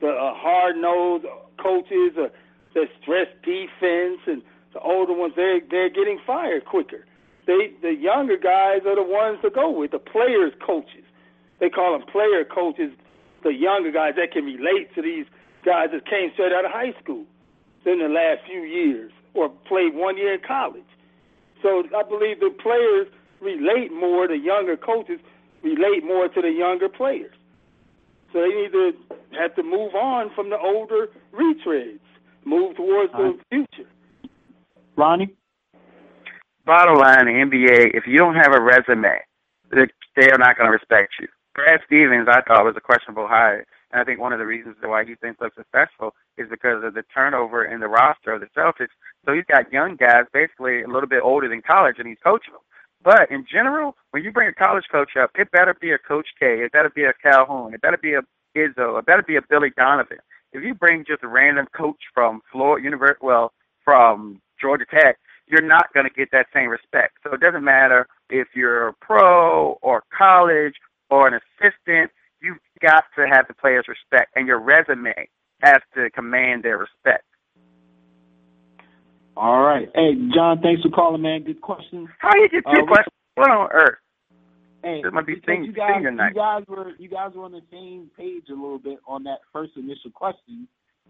[0.00, 1.26] The uh, hard-nosed
[1.62, 2.28] coaches, uh,
[2.74, 7.04] the stress defense, and the older ones, they're they're getting fired quicker.
[7.52, 11.04] They the younger guys are the ones to go with, the players coaches.
[11.60, 12.92] They call them player coaches,
[13.44, 15.26] the younger guys that can relate to these
[15.64, 17.24] guys that came straight out of high school
[17.84, 20.88] in the last few years or played one year in college.
[21.62, 23.06] So I believe the players
[23.40, 25.20] relate more, the younger coaches
[25.62, 27.34] relate more to the younger players.
[28.32, 28.92] So they need to
[29.38, 32.00] have to move on from the older retreads,
[32.44, 33.88] move towards the future.
[34.96, 35.34] Ronnie.
[36.64, 39.18] Bottom line, the NBA, if you don't have a resume,
[39.70, 41.26] they are not going to respect you.
[41.54, 43.66] Brad Stevens, I thought, was a questionable hire.
[43.90, 46.94] And I think one of the reasons why he's been so successful is because of
[46.94, 48.94] the turnover in the roster of the Celtics.
[49.26, 52.54] So he's got young guys, basically a little bit older than college, and he's coaching
[52.54, 52.62] them.
[53.04, 56.28] But in general, when you bring a college coach up, it better be a Coach
[56.38, 58.22] K, it better be a Calhoun, it better be a
[58.56, 60.18] Izzo, it better be a Billy Donovan.
[60.52, 63.52] If you bring just a random coach from Florida University, well,
[63.84, 67.18] from Georgia Tech, you're not going to get that same respect.
[67.22, 70.74] So it doesn't matter if you're a pro or college
[71.10, 75.28] or an assistant, you've got to have the players' respect, and your resume
[75.62, 77.24] has to command their respect.
[79.36, 79.88] All right.
[79.94, 81.42] Hey, John, thanks for calling, man.
[81.44, 82.08] Good question.
[82.18, 83.14] How you get two Uh, questions?
[83.34, 83.98] What on earth?
[84.82, 87.62] Hey, This might be senior- you guys, you guys were you guys were on the
[87.70, 90.66] same page a little bit on that first initial question,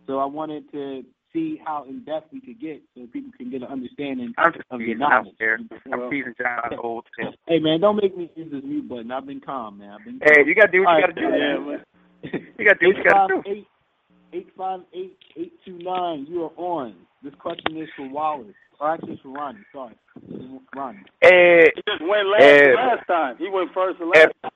[0.06, 3.62] so I wanted to see how in depth we could get so people can get
[3.62, 5.02] an understanding I'm just of your teasing.
[5.02, 5.36] I'm knowledge.
[5.92, 7.06] I'm teasing John old.
[7.46, 9.10] Hey man, don't make me use this mute button.
[9.10, 9.90] I've been calm, man.
[9.98, 11.14] I've been Hey, you got to do what All you right.
[11.14, 11.36] got to do.
[11.36, 11.66] Yeah, man.
[11.66, 12.46] man.
[12.58, 13.42] You got to do what you got to do.
[13.48, 13.66] 858
[14.32, 16.94] 858 829, you are on.
[17.22, 18.54] This question is for Wallace.
[18.80, 19.60] Or actually, it's for Ronnie.
[19.72, 19.94] Sorry.
[20.74, 20.98] Ronnie.
[21.20, 23.36] Hey, He just went last Eh, last time.
[23.38, 24.34] He went first and eh, last.
[24.42, 24.50] time.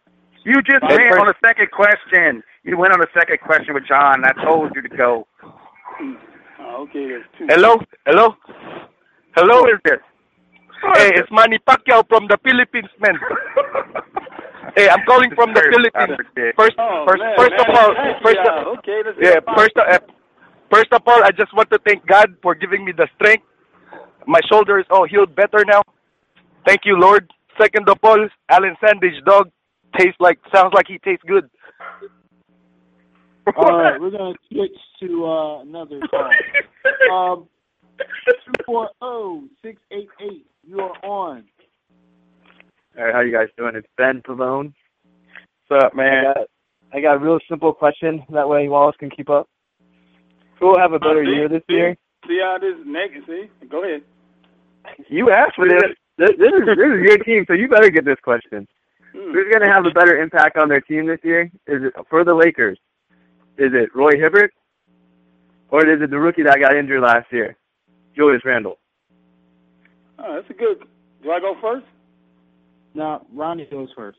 [0.45, 2.43] you just Hey, went on the second question.
[2.65, 4.25] You went on the second question with John.
[4.25, 5.27] I told you to go.
[6.97, 7.77] Hello?
[8.07, 8.35] Hello?
[9.37, 9.67] Hello?
[9.69, 10.01] Is is
[10.97, 13.19] Hey, it's Manny Pacquiao from the Philippines, man.
[14.77, 16.21] Hey, I'm calling from the Philippines.
[16.57, 19.99] First, Oh, first, man, first of all, first, of, okay, yeah, first, uh,
[20.71, 23.45] first of all, I just want to thank God for giving me the strength.
[24.27, 25.81] My shoulder is all healed better now.
[26.67, 27.33] Thank you, Lord.
[27.59, 29.51] Second of all, Alan Sandage dog
[29.97, 31.49] tastes like, sounds like he tastes good.
[33.55, 36.31] All right, we're gonna switch to uh, another call.
[37.13, 37.49] Um,
[37.99, 40.47] two four zero six eight eight.
[40.67, 41.45] You are on.
[42.99, 43.77] All right, how you guys doing?
[43.77, 44.73] It's Ben Pavone.
[45.69, 46.25] What's up, I man?
[46.25, 46.47] got,
[46.93, 48.25] I got a real simple question.
[48.31, 49.49] That way Wallace can keep up.
[50.59, 51.97] Who will have a better see, year this see, year?
[52.27, 53.25] See how this naked?
[53.29, 54.03] See, go ahead.
[55.09, 55.83] You asked for this.
[56.19, 58.67] This, this is this is your team, so you better get this question.
[59.13, 59.33] Hmm.
[59.33, 61.43] Who's going to have a better impact on their team this year?
[61.67, 62.79] Is it for the Lakers?
[63.59, 64.51] Is it Roy Hibbert,
[65.71, 67.57] or is it the rookie that got injured last year,
[68.15, 68.79] Julius Randle?
[70.19, 70.85] Oh, that's a good.
[71.23, 71.87] Do I go first?
[72.95, 74.19] Now, Ronnie goes first.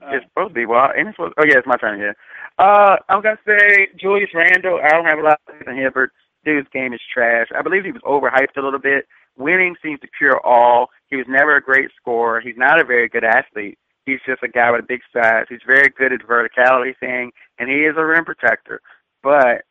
[0.00, 0.66] Uh, It's supposed to be.
[0.66, 1.34] Well, ain't it supposed?
[1.38, 2.16] Oh yeah, it's my turn here.
[2.58, 4.80] Uh, I'm gonna say Julius Randle.
[4.82, 6.10] I don't have a lot of faith in Hibbert.
[6.44, 7.48] Dude's game is trash.
[7.56, 9.06] I believe he was overhyped a little bit.
[9.38, 10.90] Winning seems to cure all.
[11.08, 12.40] He was never a great scorer.
[12.40, 13.78] He's not a very good athlete.
[14.04, 15.46] He's just a guy with a big size.
[15.48, 17.30] He's very good at the verticality thing,
[17.62, 18.80] and he is a rim protector.
[19.22, 19.62] But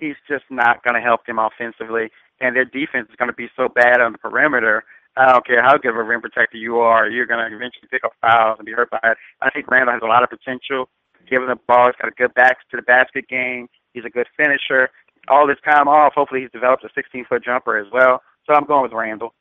[0.00, 2.08] he's just not going to help them offensively,
[2.40, 4.84] and their defense is going to be so bad on the perimeter.
[5.18, 7.88] I don't care how good of a rim protector you are, you're going to eventually
[7.90, 9.18] pick up fouls and be hurt by it.
[9.42, 10.88] I think Randle has a lot of potential.
[11.28, 13.68] Given the ball, he's got a good back to the basket game.
[13.92, 14.88] He's a good finisher.
[15.28, 18.22] All this time off, hopefully he's developed a 16 foot jumper as well.
[18.46, 19.34] So I'm going with Randle.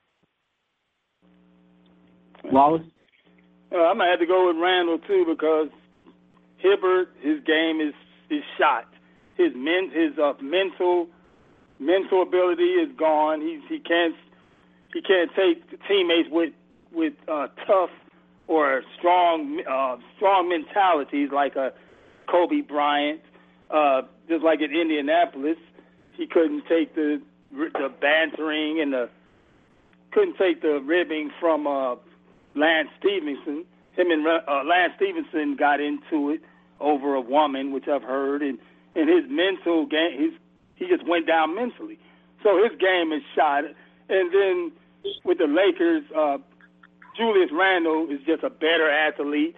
[2.44, 2.82] Wallace.
[3.72, 5.70] Uh, I'm gonna have to go with Randle too because
[6.66, 7.94] Hibbert, his game is
[8.30, 8.88] is shot.
[9.38, 11.08] His men, his uh, mental
[11.80, 13.42] mental ability is gone.
[13.42, 14.16] He's he can't
[14.94, 16.54] he can't take teammates with
[16.92, 17.92] with uh, tough
[18.48, 21.74] or strong uh, strong mentalities like a
[22.28, 23.22] Kobe Bryant.
[23.70, 25.58] Uh, just like in Indianapolis,
[26.14, 29.10] he couldn't take the the bantering and the
[30.12, 31.96] couldn't take the ribbing from uh,
[32.56, 33.66] Lance Stephenson.
[33.98, 36.42] Him and uh, Lance Stephenson got into it
[36.80, 38.58] over a woman, which I've heard, and
[38.96, 40.40] and his mental game, he's
[40.76, 42.00] he just went down mentally.
[42.44, 43.64] So his game is shot.
[44.10, 44.72] And then
[45.24, 46.38] with the Lakers, uh,
[47.18, 49.56] Julius Randle is just a better athlete.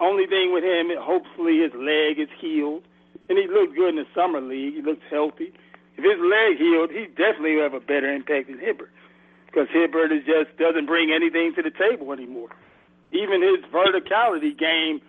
[0.00, 2.82] Only thing with him, hopefully his leg is healed,
[3.28, 4.74] and he looks good in the summer league.
[4.74, 5.52] He looks healthy.
[5.96, 8.90] If his leg healed, he definitely will have a better impact than Hibbert,
[9.46, 12.48] because Hibbert is just doesn't bring anything to the table anymore.
[13.12, 15.00] Even his verticality game,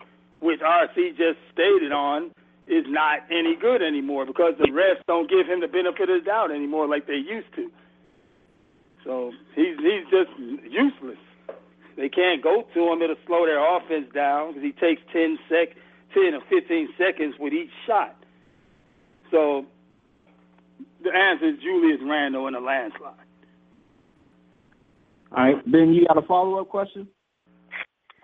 [0.42, 2.32] which RC just stated on,
[2.68, 6.26] is not any good anymore because the refs don't give him the benefit of the
[6.26, 7.70] doubt anymore like they used to.
[9.04, 10.32] So he's he's just
[10.70, 11.20] useless.
[11.98, 15.76] They can't go to him; it'll slow their offense down because he takes ten sec,
[16.14, 18.16] ten or fifteen seconds with each shot.
[19.32, 19.66] So
[21.04, 23.14] the answer is Julius Randle in a landslide.
[25.36, 27.08] All right, Ben, you got a follow up question?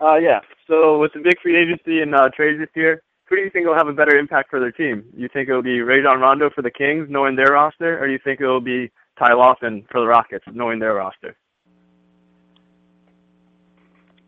[0.00, 0.40] Uh, yeah.
[0.66, 3.66] So with the big free agency and uh, trades this year, who do you think
[3.66, 5.04] will have a better impact for their team?
[5.16, 8.18] You think it'll be Rajon Rondo for the Kings, knowing their roster, or do you
[8.22, 11.36] think it'll be Ty Lawson for the Rockets, knowing their roster?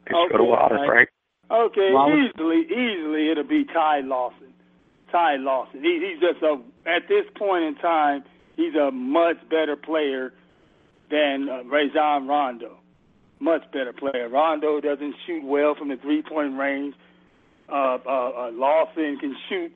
[0.06, 1.09] Just go to Wallace, right?
[1.50, 2.33] Okay, Wallace?
[2.35, 4.52] easily, easily it'll be Ty Lawson.
[5.11, 5.83] Ty Lawson.
[5.83, 8.24] He, he's just a at this point in time,
[8.56, 10.33] he's a much better player
[11.11, 12.80] than uh, Rajon Rondo.
[13.40, 14.29] Much better player.
[14.29, 16.94] Rondo doesn't shoot well from the three point range.
[17.70, 19.72] Uh, uh, uh, Lawson can shoot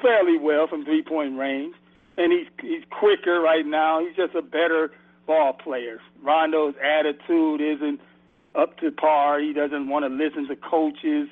[0.00, 1.74] fairly well from three point range,
[2.16, 4.00] and he's he's quicker right now.
[4.00, 4.92] He's just a better
[5.26, 6.00] ball player.
[6.22, 8.00] Rondo's attitude isn't
[8.54, 9.40] up to par.
[9.40, 11.28] He doesn't want to listen to coaches.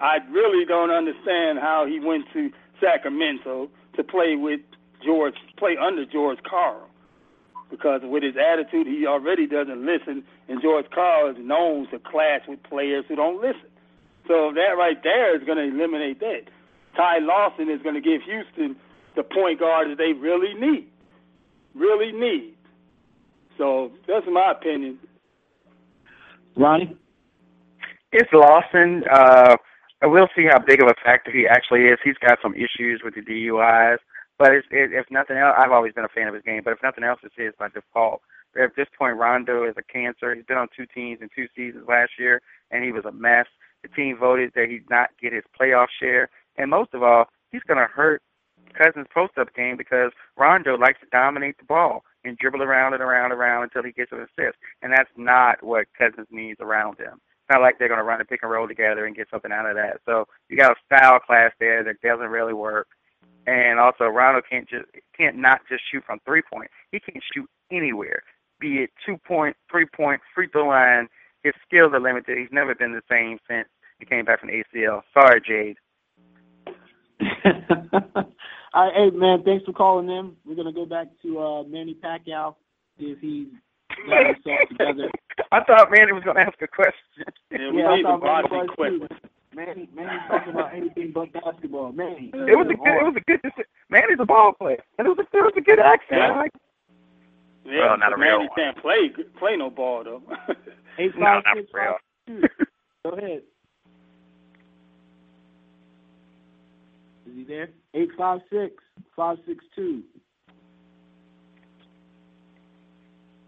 [0.00, 4.60] I really don't understand how he went to Sacramento to play with
[5.04, 6.88] George, play under George Karl,
[7.70, 12.42] because with his attitude, he already doesn't listen, and George Karl is known to clash
[12.48, 13.68] with players who don't listen.
[14.28, 16.42] So that right there is going to eliminate that.
[16.96, 18.76] Ty Lawson is going to give Houston
[19.14, 20.88] the point guard that they really need,
[21.74, 22.54] really need.
[23.58, 24.98] So that's my opinion.
[26.56, 26.96] Ronnie?
[28.12, 29.04] It's Lawson.
[29.10, 29.56] Uh,
[30.02, 31.98] we'll see how big of a factor he actually is.
[32.02, 33.98] He's got some issues with the DUIs,
[34.38, 36.62] but it's, it, if nothing else, I've always been a fan of his game.
[36.64, 38.22] But if nothing else, it's his by default.
[38.60, 40.34] At this point, Rondo is a cancer.
[40.34, 43.46] He's been on two teams in two seasons last year, and he was a mess.
[43.82, 47.62] The team voted that he not get his playoff share, and most of all, he's
[47.62, 48.22] going to hurt
[48.76, 53.32] Cousins' post-up game because Rondo likes to dominate the ball and dribble around and around
[53.32, 57.14] and around until he gets an assist, and that's not what Cousins needs around him.
[57.14, 59.52] It's not like they're going to run a pick and roll together and get something
[59.52, 60.00] out of that.
[60.04, 62.88] So you got a style class there that doesn't really work.
[63.46, 66.70] And also, Rondo can't just can't not just shoot from three point.
[66.90, 68.22] He can't shoot anywhere,
[68.60, 71.08] be it two point, three point, free throw line.
[71.44, 72.38] His skills are limited.
[72.38, 73.68] He's never been the same since
[74.00, 75.02] he came back from the ACL.
[75.14, 75.76] Sorry, Jade.
[78.74, 80.32] All right, hey man, thanks for calling in.
[80.44, 82.56] We're gonna go back to uh, Manny Pacquiao,
[82.98, 83.46] see if he's
[84.08, 85.10] got himself together.
[85.52, 87.24] I thought Manny was going to ask a question.
[87.50, 89.00] Yeah, we Yeah, need thought the Manny boxing
[89.56, 89.76] was quick.
[89.76, 91.92] Manny, Manny's talking about anything but basketball.
[91.92, 92.86] Manny, It was a good.
[92.86, 93.40] It was a good.
[93.42, 96.20] deci- Manny's a ball player, and it was a, it was a good accent.
[96.22, 96.50] I like
[97.64, 98.56] Yeah, Well, not a real man, he one.
[98.56, 100.22] can't play play no ball though.
[100.98, 101.94] eight No, five not six real.
[102.28, 102.50] five.
[103.04, 103.42] Go ahead.
[107.26, 107.68] Is he there?
[107.94, 108.74] Eight five six
[109.16, 110.02] five six two.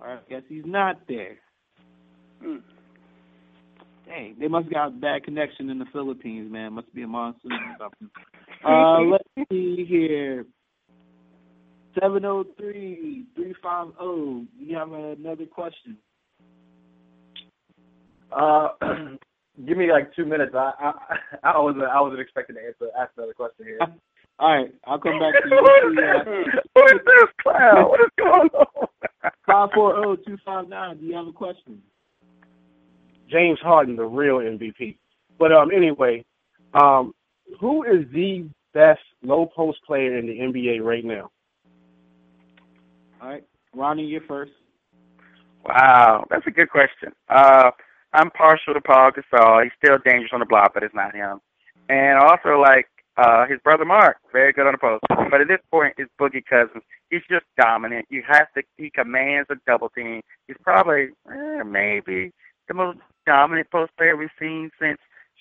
[0.01, 1.37] All right, guess he's not there.
[2.43, 2.57] Hmm.
[4.09, 6.73] Dang, they must got a bad connection in the Philippines, man.
[6.73, 8.11] Must be a monsoon or something.
[8.65, 9.23] Uh, let's
[9.53, 10.45] see here.
[11.95, 14.45] Seven zero three three five zero.
[14.59, 15.97] You have another question?
[18.33, 18.71] Uh,
[19.65, 20.57] give me like two minutes.
[20.57, 20.93] I I,
[21.45, 23.79] I wasn't I wasn't expecting to answer ask another question here.
[24.41, 25.63] All right, I'll come back to you.
[26.73, 27.89] what is this clown?
[27.89, 28.89] What is going on?
[29.47, 30.99] Five four zero two five nine.
[30.99, 31.81] Do you have a question?
[33.29, 34.97] James Harden, the real MVP.
[35.39, 36.25] But um, anyway,
[36.75, 37.15] um,
[37.61, 41.31] who is the best low post player in the NBA right now?
[43.21, 44.53] All right, Ronnie, you're first.
[45.65, 47.13] Wow, that's a good question.
[47.29, 47.71] Uh,
[48.13, 49.65] I'm partial to Paul Gasol.
[49.65, 51.41] He's still dangerous on the block, but it's not him.
[51.89, 52.87] And also, like,
[53.19, 55.03] Uh, his brother Marc, very good on the post.
[55.09, 56.85] But at this point, it's Boogie Cousins.
[57.11, 58.07] He's just dominant.
[58.11, 58.63] You have to.
[58.77, 60.23] He commands a double team.
[60.47, 62.31] He's probably eh, maybe
[62.69, 62.99] the most
[63.29, 64.99] dominant post player we've seen since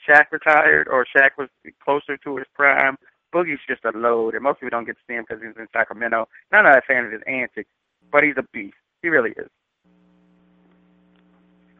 [0.08, 1.48] Shaq retired or Shaq was
[1.84, 2.98] closer to his prime.
[3.34, 5.68] Boogie's just a load, and most people don't get to see him because he's in
[5.72, 6.28] Sacramento.
[6.52, 7.70] Not a fan of his antics,
[8.12, 8.76] but he's a beast.
[9.02, 9.50] He really is.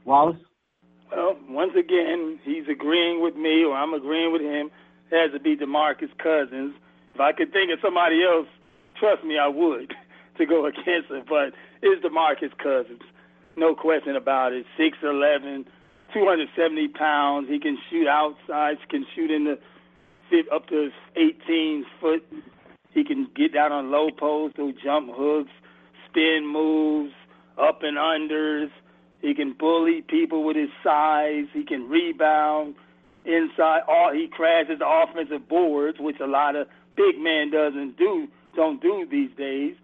[0.06, 0.38] Wallace?
[1.12, 4.72] Well, once again, he's agreeing with me, or I'm agreeing with him.
[5.12, 6.76] It has to be DeMarcus Cousins.
[7.14, 8.48] If I could think of somebody else,
[9.00, 9.94] trust me, I would
[10.38, 11.26] to go against it.
[11.28, 13.02] But it's DeMarcus Cousins,
[13.56, 14.66] no question about it.
[14.78, 15.66] Six eleven,
[16.18, 17.48] two hundred seventy pounds.
[17.50, 18.78] He can shoot outside.
[18.90, 19.60] Can shoot in the
[20.30, 22.24] fit up to 18 foot.
[22.92, 25.52] He can get down on low post, do jump hooks,
[26.10, 27.14] spin moves,
[27.58, 28.70] up and unders.
[29.22, 31.46] He can bully people with his size.
[31.54, 32.76] He can rebound
[33.26, 33.82] inside.
[33.88, 38.82] All he crashes the offensive boards, which a lot of big men doesn't do, don't
[38.82, 39.76] do these days.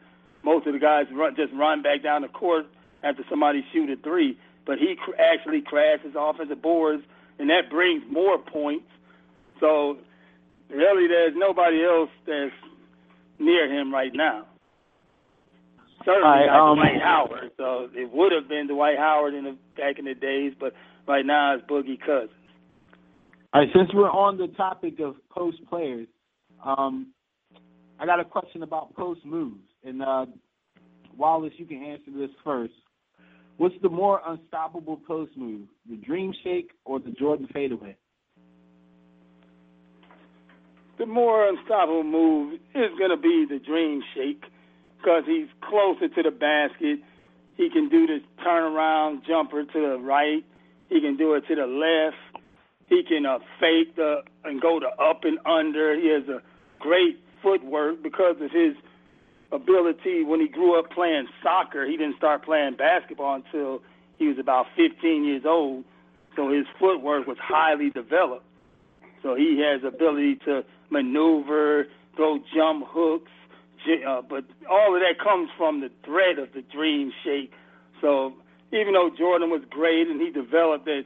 [0.43, 2.65] Most of the guys run, just run back down the court
[3.03, 4.37] after somebody shoot a three.
[4.65, 7.03] But he cr- actually crashes offensive boards,
[7.39, 8.87] and that brings more points.
[9.59, 9.97] So
[10.69, 12.53] really, there's nobody else that's
[13.39, 14.45] near him right now.
[16.05, 17.51] Certainly not um, Dwight Howard.
[17.57, 20.73] So it would have been Dwight Howard in the back in the days, but
[21.07, 22.31] right now it's Boogie Cousins.
[23.53, 26.07] All right, since we're on the topic of post players,
[26.65, 27.13] um,
[27.99, 29.61] I got a question about post moves.
[29.83, 30.25] And uh,
[31.15, 32.73] Wallace, you can answer this first.
[33.57, 37.95] What's the more unstoppable post move, the Dream Shake or the Jordan fadeaway?
[40.97, 44.43] The more unstoppable move is going to be the Dream Shake
[44.97, 46.99] because he's closer to the basket.
[47.57, 50.43] He can do the turnaround jumper to the right.
[50.89, 52.43] He can do it to the left.
[52.87, 55.95] He can uh, fake the and go to up and under.
[55.95, 56.41] He has a
[56.79, 58.75] great footwork because of his
[59.53, 60.23] ability.
[60.23, 63.81] When he grew up playing soccer, he didn't start playing basketball until
[64.17, 65.85] he was about 15 years old.
[66.35, 68.45] So his footwork was highly developed.
[69.21, 71.85] So he has ability to maneuver,
[72.15, 73.31] throw jump hooks,
[74.07, 77.51] uh, but all of that comes from the thread of the dream shake.
[78.01, 78.33] So
[78.71, 81.03] even though Jordan was great and he developed that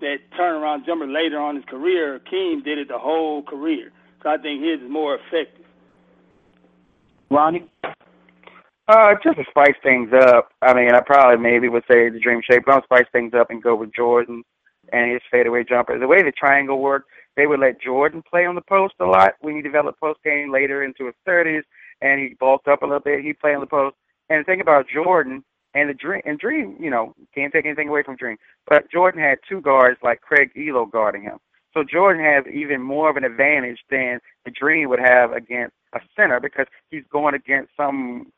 [0.00, 3.92] that turnaround jumper later on in his career, Keem did it the whole career.
[4.22, 5.64] So I think his is more effective.
[7.30, 7.71] Ronnie?
[8.88, 10.50] Uh, just to spice things up.
[10.60, 13.50] I mean, I probably maybe would say the dream shape, but I'll spice things up
[13.50, 14.42] and go with Jordan
[14.92, 15.98] and his fadeaway jumper.
[15.98, 19.34] The way the triangle worked, they would let Jordan play on the post a lot
[19.40, 21.62] when he developed post game later into his 30s,
[22.00, 23.24] and he bulked up a little bit.
[23.24, 23.96] He'd play on the post.
[24.28, 27.88] And the thing about Jordan and the Dream, and Dream, you know, can't take anything
[27.88, 28.36] away from Dream,
[28.68, 31.38] but Jordan had two guards like Craig Ehlo guarding him.
[31.72, 36.00] So Jordan has even more of an advantage than the Dream would have against a
[36.16, 38.32] center because he's going against some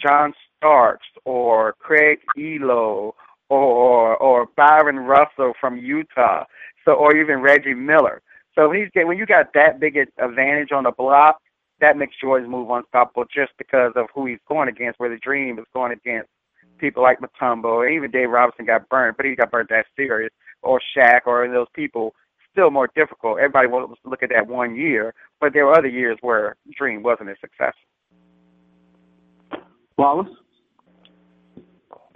[0.00, 3.12] John Starks or Craig Ehlo
[3.48, 6.44] or or Byron Russell from Utah,
[6.84, 8.22] so or even Reggie Miller.
[8.54, 11.40] So he's when you got that big an advantage on the block,
[11.80, 14.98] that makes Jordan's move unstoppable just because of who he's going against.
[15.00, 16.30] Where the Dream is going against
[16.78, 20.32] people like Mutombo, and even Dave Robinson got burnt, but he got burnt that serious,
[20.62, 22.14] or Shaq, or those people.
[22.52, 23.38] Still more difficult.
[23.38, 27.02] Everybody wants to look at that one year, but there were other years where Dream
[27.02, 27.89] wasn't as successful.
[30.00, 30.32] Wallace?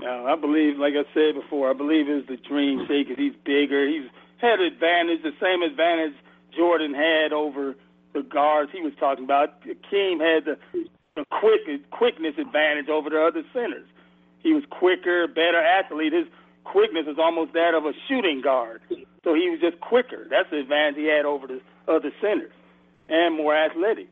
[0.00, 3.36] Now, I believe, like I said before, I believe it's the dream shake 'cause he's
[3.44, 3.86] bigger.
[3.86, 4.08] He's
[4.38, 6.14] had advantage, the same advantage
[6.56, 7.76] Jordan had over
[8.14, 9.60] the guards he was talking about.
[9.90, 10.58] Keem had the,
[11.14, 13.86] the quick quickness advantage over the other centers.
[14.38, 16.12] He was quicker, better athlete.
[16.12, 16.26] His
[16.64, 18.80] quickness was almost that of a shooting guard.
[19.24, 20.26] So he was just quicker.
[20.30, 22.52] That's the advantage he had over the other centers,
[23.08, 24.08] and more athletic.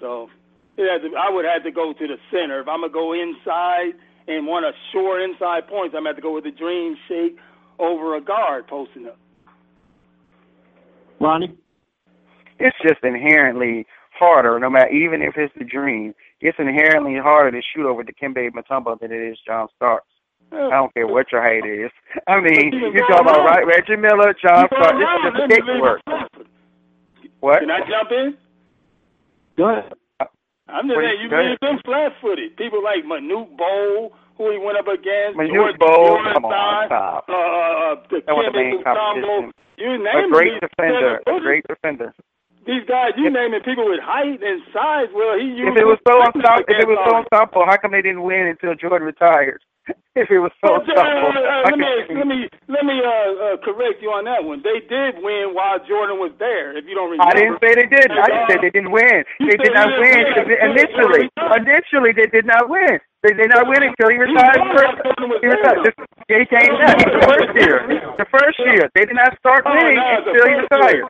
[0.00, 0.30] So
[0.76, 2.60] to, I would have to go to the center.
[2.60, 3.92] If I'm gonna go inside
[4.28, 7.38] and want a short inside points, I'm gonna have to go with the dream shake
[7.78, 9.18] over a guard posting up.
[11.20, 11.56] Ronnie?
[12.58, 13.86] It's just inherently
[14.18, 16.14] harder, no matter even if it's the dream.
[16.40, 20.06] It's inherently harder to shoot over Dikembe Mutombo than it is John Starks.
[20.52, 21.90] I don't care what your height is.
[22.28, 24.96] I mean, you talk about right, Reggie Miller, John Starks.
[24.98, 26.00] It's just stick work.
[27.40, 27.60] What?
[27.60, 28.36] Can I jump in?
[29.56, 29.92] Go ahead.
[30.68, 31.58] I'm just saying you go ahead.
[31.60, 32.56] made them flat footed.
[32.56, 37.24] People like Manute Bol, who he went up against, Manute Jordan, come on, stop.
[37.28, 39.52] uh, uh, the That was the main competition.
[39.78, 41.20] You A name great these defender.
[41.26, 42.12] A great defender.
[42.66, 45.06] These guys, you naming people with height and size.
[45.14, 47.64] Well, he used If it was so quickness unstoppable, if it was so all- unstoppable,
[47.66, 49.62] how come they didn't win until Jordan retired?
[50.18, 53.54] if it was so Well, uh, uh, let me let me let me uh, uh,
[53.54, 54.62] uh, correct you on that one.
[54.62, 56.74] They did win while Jordan was there.
[56.76, 58.16] If you don't remember, I didn't say they didn't.
[58.18, 59.22] I just said they didn't win.
[59.40, 60.20] They did not win
[60.74, 61.30] initially.
[61.54, 62.98] Initially, they did not win.
[63.22, 64.58] They did not win until he retired.
[64.74, 65.82] First, while Jordan was he retired.
[65.86, 67.76] This- He came back the first year.
[68.18, 71.06] The first year, they did not start Oh, winning until he retired.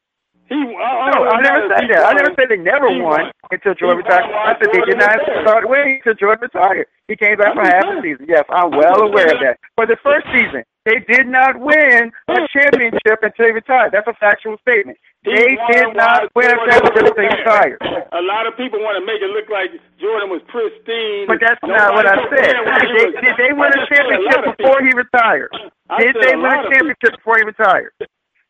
[0.49, 2.03] He, I, No, I never said that.
[2.07, 3.33] I never said they never won won.
[3.51, 4.31] until Jordan retired.
[4.31, 6.87] I said they did not start winning until Jordan retired.
[7.11, 8.27] He came back for half the season.
[8.31, 9.59] Yes, I'm well aware of that.
[9.75, 13.91] For the first season, they did not win a championship until he retired.
[13.91, 14.99] That's a factual statement.
[15.27, 17.83] They did not win a championship until he retired.
[18.15, 21.27] A lot of people want to make it look like Jordan was pristine.
[21.27, 22.55] But that's Nobody not what I said.
[22.55, 25.51] there when he Did, did they win a championship before he retired?
[25.99, 27.91] Did they win a championship before he retired?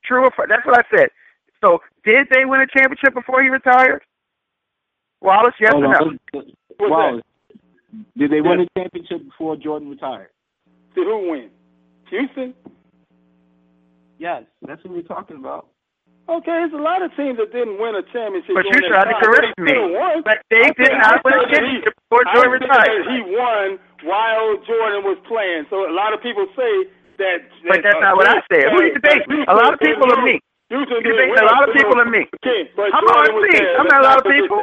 [0.05, 0.49] True or false?
[0.53, 1.09] That's what I said.
[1.67, 4.03] So, did they win a championship before he retired?
[5.21, 5.99] Wallace, yes Hold or no?
[5.99, 6.19] on.
[6.79, 7.23] What's Wallace,
[8.17, 10.31] did they win a championship before Jordan retired?
[10.95, 11.51] Did who win?
[12.11, 12.55] Houston?
[14.19, 15.67] Yes, that's what we're talking about.
[16.29, 18.55] Okay, there's a lot of teams that didn't win a championship.
[18.55, 19.75] But you tried to correct me.
[19.75, 20.23] they.
[20.23, 23.03] But they did not I win a said he- championship before Jordan retired.
[23.11, 25.67] He won while Jordan was playing.
[25.71, 27.43] So a lot of people say that.
[27.67, 28.71] But that's uh, not what I said.
[28.71, 29.47] Who are you debating?
[29.47, 30.39] A lot of people are me.
[30.69, 32.27] Houston You're didn't debating a lot of people are me.
[32.43, 33.61] Okay, but I'm Jordan on was me.
[33.79, 34.63] I'm not a lot of people.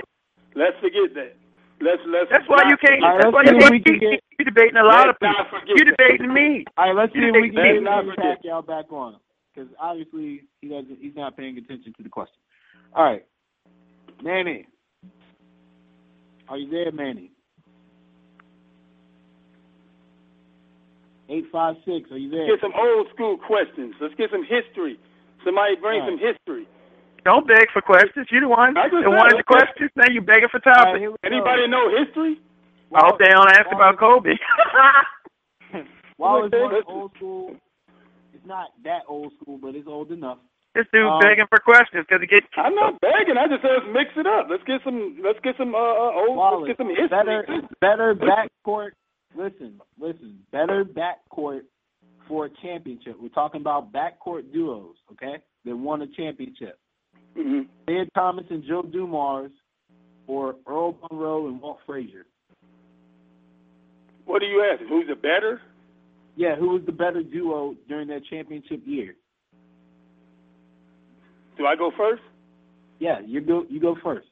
[0.55, 1.31] Let's forget that.
[1.79, 2.29] Let's let's.
[2.29, 2.99] That's why you can't.
[2.99, 3.71] forget All right, That's why you see can't.
[3.71, 5.45] we can You, get- you debating a lot of people.
[5.67, 6.65] You're debating me.
[6.77, 8.15] All right, let's see if we think- can Let's get not Mr.
[8.15, 8.43] forget.
[8.43, 9.15] Pacquiao back on,
[9.53, 10.97] because obviously he doesn't.
[10.99, 12.35] He's not paying attention to the question.
[12.95, 13.23] All right,
[14.21, 14.67] Manny,
[16.49, 17.31] are you there, Manny?
[21.29, 22.11] Eight five six.
[22.11, 22.45] Are you there?
[22.45, 23.95] Get some old school questions.
[23.99, 24.99] Let's get some history.
[25.43, 26.17] Somebody bring All right.
[26.17, 26.67] some history.
[27.23, 28.27] Don't beg for questions.
[28.31, 29.91] You the one I just that said, wanted the questions.
[29.95, 30.99] Now you begging for topics.
[30.99, 31.27] here we go.
[31.27, 32.39] Anybody know history?
[32.93, 34.35] I hope they don't ask about Kobe.
[36.17, 37.55] Wallace Okay, old school.
[38.33, 40.37] It's not that old school, but it's old enough.
[40.75, 42.43] this dude Um, begging for questions because he get.
[42.57, 43.37] I'm not begging.
[43.37, 44.47] I just said let's mix it up.
[44.49, 45.17] Let's get some.
[45.23, 45.73] Let's get some.
[45.73, 46.37] Uh, uh old.
[46.37, 47.07] Wallace, let's get some history.
[47.09, 47.39] better,
[47.81, 48.91] better backcourt.
[49.35, 50.39] Listen, listen.
[50.51, 51.61] Better backcourt
[52.27, 53.15] for a championship.
[53.21, 55.37] We're talking about backcourt duos, okay?
[55.65, 56.79] That won a championship.
[57.35, 59.51] hmm Ed Thomas and Joe Dumars,
[60.27, 62.25] or Earl Monroe and Walt Frazier.
[64.25, 64.87] What are you asking?
[64.87, 65.61] Who's the better?
[66.35, 69.15] Yeah, who was the better duo during that championship year?
[71.57, 72.23] Do I go first?
[72.99, 73.65] Yeah, you go.
[73.69, 74.27] You go first.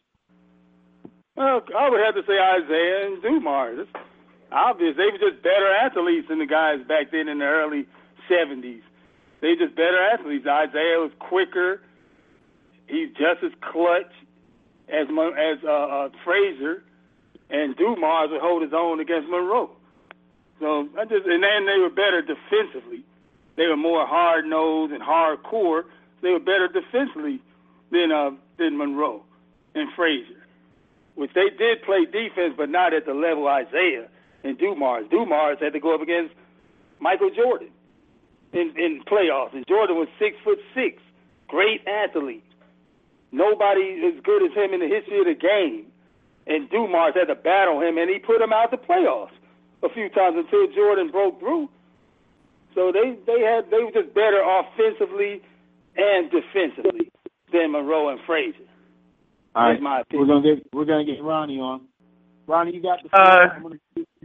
[1.35, 3.79] Well, I would have to say Isiah and Dumars.
[3.81, 3.91] It's
[4.51, 4.95] obvious.
[4.97, 7.85] They were just better athletes than the guys back then in the early
[8.29, 8.81] 70s.
[9.41, 10.45] They just better athletes.
[10.45, 11.81] Isiah was quicker.
[12.87, 14.11] He's just as clutch
[14.89, 16.09] as as uh, uh,
[17.49, 19.71] and Dumars would hold his own against Monroe.
[20.59, 23.03] So I just and then they were better defensively.
[23.55, 25.83] They were more hard nosed and hardcore.
[26.21, 27.41] They were better defensively
[27.91, 29.23] than uh, than Monroe
[29.73, 30.41] and Frazier
[31.15, 34.07] which they did play defense, but not at the level Isiah
[34.43, 35.05] and Dumars.
[35.09, 36.33] Dumars had to go up against
[36.99, 37.69] Michael Jordan
[38.53, 41.01] in in playoffs, and Jordan was six foot six,
[41.47, 42.43] great athlete.
[43.31, 45.87] Nobody as good as him in the history of the game.
[46.47, 49.31] And Dumars had to battle him, and he put him out the playoffs
[49.83, 51.69] a few times until Jordan broke through.
[52.75, 55.41] So they they had they were just better offensively
[55.95, 57.11] and defensively
[57.53, 58.63] than Monroe and Frazier.
[59.55, 60.27] All That's right, my we're opinion.
[60.27, 61.81] gonna get we're gonna get Ronnie on.
[62.47, 63.71] Ronnie, you got the Uh, floor.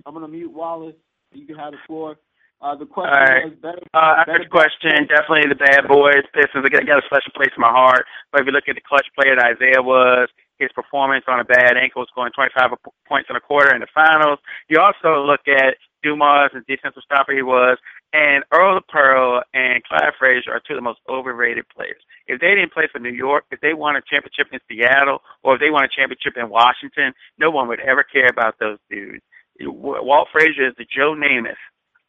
[0.04, 0.96] I'm gonna mute- I'm gonna mute Wallace.
[1.32, 2.16] You can have the floor.
[2.60, 3.44] Uh, the question All right.
[3.44, 3.82] was better.
[3.92, 6.24] Uh, better after question, definitely the bad boys.
[6.32, 8.06] Pistons they got got a special place in my heart.
[8.32, 10.28] But if you look at the clutch player that Isiah was,
[10.58, 14.38] his performance on a bad ankle, scoring 25 points in a quarter in the finals.
[14.68, 17.76] You also look at Dumars and defensive stopper he was,
[18.14, 22.00] and Earl of Pearl and Clyde Frazier are two of the most overrated players.
[22.26, 25.54] If they didn't play for New York, if they won a championship in Seattle, or
[25.54, 29.22] if they won a championship in Washington, no one would ever care about those dudes.
[29.60, 31.56] Walt Frazier is the Joe Namath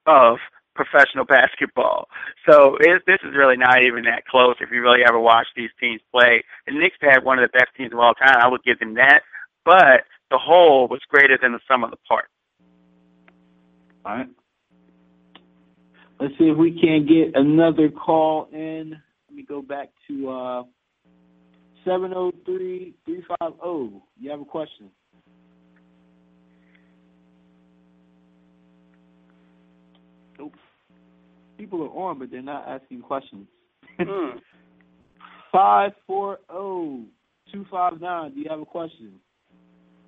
[0.06, 0.38] of
[0.76, 2.08] professional basketball.
[2.48, 5.72] So it, this is really not even that close if you really ever watch these
[5.80, 6.44] teams play.
[6.68, 8.38] The Knicks had one of the best teams of all time.
[8.40, 9.22] I would give them that.
[9.66, 12.30] But the whole was greater than the sum of the parts.
[14.06, 14.30] All right.
[16.20, 18.96] Let's see if we can get another call in.
[19.30, 20.64] Let me go back to uh,
[21.86, 24.02] 703 350.
[24.20, 24.90] You have a question?
[31.58, 33.48] people are on, but they're not asking questions.
[34.00, 34.38] Hmm.
[35.52, 37.04] Five four zero
[37.52, 38.32] two five nine.
[38.32, 39.14] 540 259, do you have a question?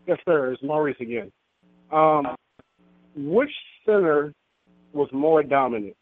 [0.07, 0.53] Yes, sir.
[0.53, 1.31] It's Maurice again.
[1.91, 2.35] Um,
[3.15, 3.51] which
[3.85, 4.33] center
[4.93, 5.95] was more dominant,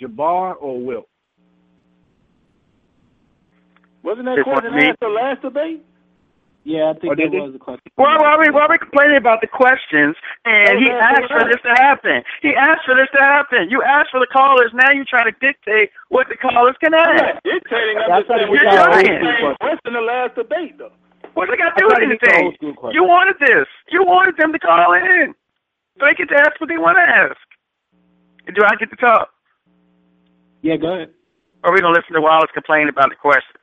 [0.00, 1.08] Jabbar or Wilt?
[4.02, 5.84] Wasn't that question asked the last debate?
[6.66, 7.94] Yeah, I think that was a question.
[7.94, 10.18] Why, why, are we, why are we complaining about the questions?
[10.42, 12.26] And he asked for this to happen.
[12.42, 13.70] He asked for this to happen.
[13.70, 14.74] You asked for the callers.
[14.74, 17.38] Now you're trying to dictate what the callers can I'm ask.
[17.46, 18.02] dictating.
[18.02, 19.22] I'm That's just saying we you're got the trying.
[19.22, 20.90] same question the last debate, though.
[21.38, 22.44] What's it got to do with thought he anything?
[22.50, 22.98] old school question.
[22.98, 23.70] You wanted this.
[23.94, 25.38] You wanted them to call in.
[26.02, 27.38] So they get to ask what they want to ask.
[28.50, 29.30] And Do I get to talk?
[30.66, 31.14] Yeah, go ahead.
[31.62, 33.55] Or are we going to listen to Wallace complain about the questions?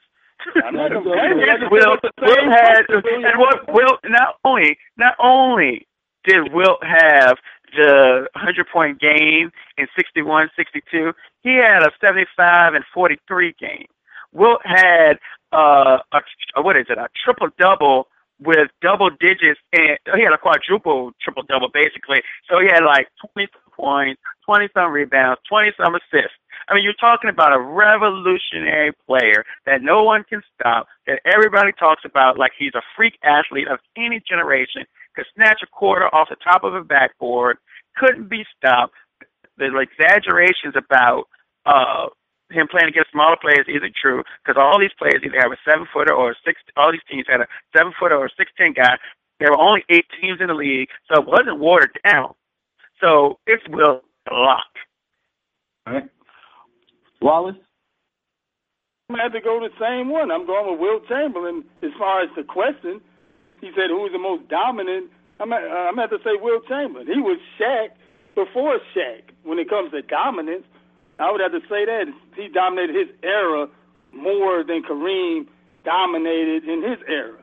[0.66, 1.38] I'm not complaining.
[1.72, 5.88] Will, said it's the Will had, and what Will, not only, not only
[6.26, 7.38] did Wilt have
[7.76, 13.88] the 100 point game in 61 62, he had a 75 and 43 game.
[14.32, 15.18] Wilt had
[15.52, 16.20] uh, a,
[16.56, 18.08] a what is it, a triple double
[18.40, 22.22] with double digits, and he had a quadruple triple double basically.
[22.50, 26.38] So he had like 20 points, 20 some rebounds, 20 some assists.
[26.68, 31.72] I mean, you're talking about a revolutionary player that no one can stop, that everybody
[31.74, 34.86] talks about like he's a freak athlete of any generation,
[35.16, 37.58] could snatch a quarter off the top of a backboard,
[37.98, 38.94] couldn't be stopped.
[39.58, 41.26] The exaggerations about
[41.66, 42.08] uh
[42.50, 45.88] him playing against smaller players isn't true because all these players either have a seven
[45.92, 46.62] footer or a six.
[46.78, 48.98] All these teams had a seven footer or a six ten guy.
[49.40, 52.34] There were only eight teams in the league, so it wasn't watered down.
[53.02, 54.02] So it's Will
[54.32, 54.64] lot.
[55.86, 56.10] All right.
[57.24, 57.56] Wallace?
[59.10, 60.32] I'm gonna have to go the same one.
[60.32, 63.00] I'm going with Wilt Chamberlain as far as the question.
[63.62, 65.10] He said who's the most dominant.
[65.40, 67.08] I'm at, uh, I'm to say Wilt Chamberlain.
[67.08, 67.96] He was Shaq
[68.36, 70.66] before Shaq when it comes to dominance.
[71.20, 72.06] I would have to say that
[72.36, 73.68] he dominated his era
[74.12, 75.48] more than Kareem
[75.86, 77.40] dominated in his era.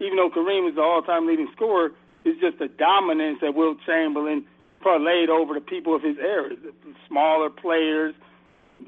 [0.00, 1.90] Even though Kareem is the all-time leading scorer,
[2.24, 4.44] it's just the dominance that Wilt Chamberlain
[4.84, 6.50] parlayed over the people of his era.
[6.54, 6.72] The
[7.08, 8.14] smaller players,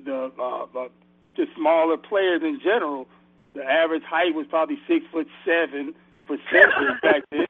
[0.04, 0.88] the uh, uh,
[1.36, 3.06] just smaller players in general.
[3.54, 5.94] The average height was probably six foot seven
[6.26, 7.46] for centers back then.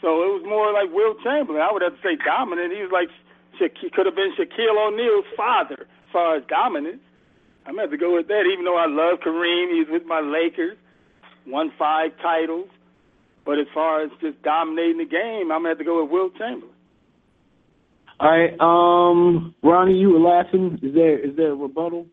[0.00, 1.62] So it was more like Wilt Chamberlain.
[1.62, 2.72] I would have to say dominant.
[2.72, 3.08] He was like
[3.58, 7.00] Sha- could have been Shaquille O'Neal's father as far as dominance.
[7.66, 8.44] I'm gonna have to go with that.
[8.46, 10.76] Even though I love Kareem, he's with my Lakers,
[11.46, 12.68] won five titles.
[13.44, 16.36] But as far as just dominating the game, I'm gonna have to go with Wilt
[16.36, 16.74] Chamberlain.
[18.20, 18.54] All right.
[18.60, 20.78] Um, Ronnie, you were laughing.
[20.82, 22.06] Is there is there a rebuttal?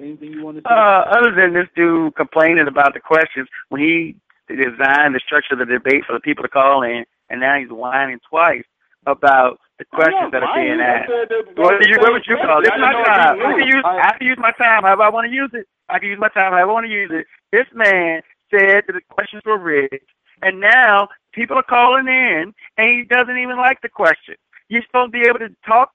[0.00, 0.68] Anything you want to say?
[0.68, 4.16] Uh, other than this dude complaining about the questions when he
[4.48, 7.70] designed the structure of the debate for the people to call in, and now he's
[7.70, 8.64] whining twice
[9.06, 11.08] about the questions that are being asked.
[11.56, 12.66] What, do you, what would you call it?
[12.66, 13.38] It's my time.
[13.40, 15.66] I can use I can use my time however I want to use it.
[15.88, 17.26] I can use my time however I want to use it.
[17.52, 20.10] This man said that the questions were rigged,
[20.42, 24.34] and now people are calling in, and he doesn't even like the question.
[24.68, 25.90] You're supposed to be able to talk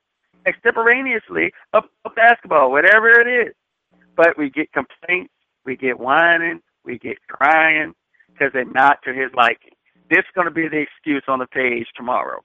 [0.46, 3.54] extemporaneously about basketball, whatever it is.
[4.16, 5.34] But we get complaints,
[5.66, 7.94] we get whining, we get crying
[8.32, 9.74] because they're not to his liking.
[10.10, 12.42] This is going to be the excuse on the page tomorrow.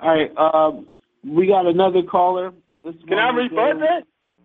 [0.00, 0.30] All right.
[0.36, 0.86] Um,
[1.24, 2.52] we got another caller.
[2.84, 4.02] This Can I one is, rebut uh, that?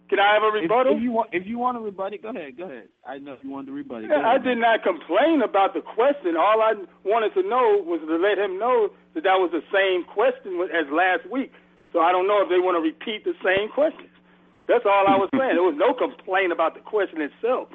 [0.09, 0.97] Can I have a rebuttal?
[0.97, 2.57] if you want, if you want to rebut it, go ahead.
[2.57, 2.89] Go ahead.
[3.07, 4.09] I know you wanted to rebut it.
[4.11, 6.35] Yeah, I did not complain about the question.
[6.37, 6.73] All I
[7.03, 10.85] wanted to know was to let him know that that was the same question as
[10.91, 11.51] last week.
[11.93, 14.09] So I don't know if they want to repeat the same questions.
[14.67, 15.55] That's all I was saying.
[15.55, 17.69] There was no complaint about the question itself.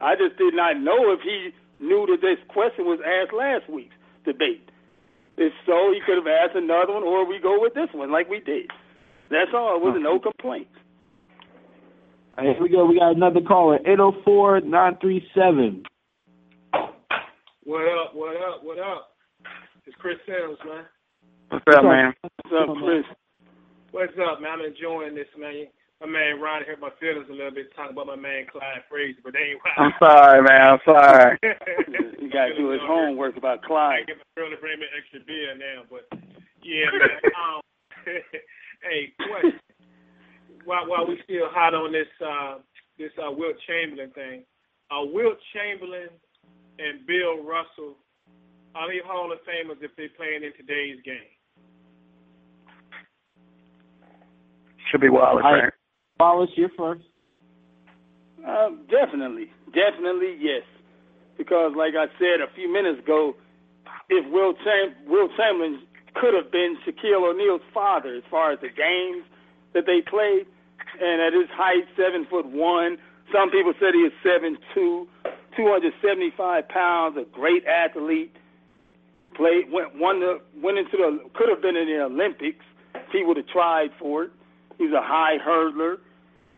[0.00, 3.94] I just did not know if he knew that this question was asked last week's
[4.24, 4.68] debate.
[5.36, 8.28] If so, he could have asked another one, or we go with this one like
[8.28, 8.70] we did.
[9.30, 9.76] That's all.
[9.76, 10.72] It wasn't no complaints.
[12.38, 12.84] All right, here we go.
[12.84, 13.76] We got another caller.
[13.86, 15.82] Eight zero four nine three seven.
[17.64, 18.14] What up?
[18.14, 18.62] What up?
[18.62, 19.16] What up?
[19.86, 20.84] It's Chris Sims, man.
[21.48, 22.12] What's up, man?
[22.20, 23.04] What's up, Chris?
[23.92, 24.60] What's up, man?
[24.60, 25.64] I'm enjoying this, man.
[26.02, 29.24] My man Ron hurt my feelings a little bit talking about my man Clyde Frazier,
[29.24, 30.60] but they ain't I'm sorry, man.
[30.60, 31.38] I'm sorry.
[32.20, 34.06] He got to do his homework about I Clyde.
[34.08, 36.04] get my girl to bring me extra beer now, but
[36.60, 37.16] yeah, man.
[37.32, 37.62] Um,
[38.84, 39.58] hey, question.
[40.66, 42.58] While while we still hot on this uh
[42.98, 44.42] this uh Wilt Chamberlain thing,
[44.90, 46.10] uh Wilt Chamberlain
[46.78, 47.96] and Bill Russell
[48.76, 51.32] are they Hall of Famers if they playing in today's game?
[54.90, 55.64] Should be Wallace, All right.
[55.64, 55.72] right?
[56.20, 57.02] Wallace, you're first.
[58.46, 60.62] Um, definitely, definitely yes.
[61.38, 63.34] Because, like I said a few minutes ago,
[64.10, 65.80] if Will Cham- Wilt Chamberlain
[66.14, 69.24] could have been Shaquille O'Neal's father as far as the games
[69.74, 70.46] that they played,
[71.00, 72.98] and at his height, seven foot one.
[73.32, 75.08] Some people said he is seven two,
[75.56, 78.34] two hundred seventy five pounds, a great athlete.
[79.34, 83.22] Played went won the went into the could have been in the Olympics if he
[83.24, 84.30] would have tried for it.
[84.78, 85.98] He's a high hurdler.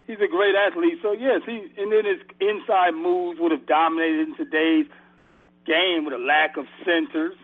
[0.09, 0.99] he's a great athlete.
[1.03, 4.87] So yes, he and then his inside moves would have dominated in today's
[5.67, 7.37] game with a lack of centers,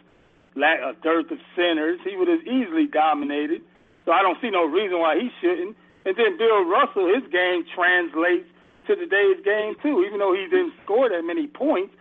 [0.57, 2.01] lack a dearth of centers.
[2.03, 3.63] He would have easily dominated.
[4.05, 5.77] So I don't see no reason why he shouldn't.
[6.05, 8.49] And then Bill Russell, his game translates
[8.87, 10.05] to today's game too.
[10.07, 11.95] Even though he didn't score that many points,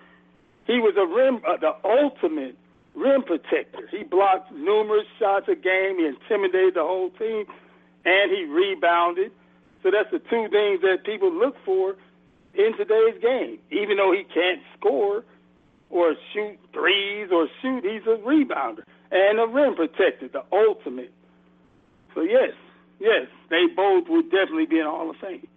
[0.65, 2.57] he was a rim, uh, the ultimate
[2.95, 3.87] rim protector.
[3.89, 5.99] He blocked numerous shots a game.
[5.99, 7.45] He intimidated the whole team,
[8.05, 9.31] and he rebounded.
[9.81, 11.95] So that's the two things that people look for
[12.53, 13.59] in today's game.
[13.71, 15.23] Even though he can't score
[15.89, 21.13] or shoot threes or shoot, he's a rebounder and a rim protector, the ultimate.
[22.15, 22.53] So yes,
[22.99, 25.47] yes, they both would definitely be in the Hall of Fame.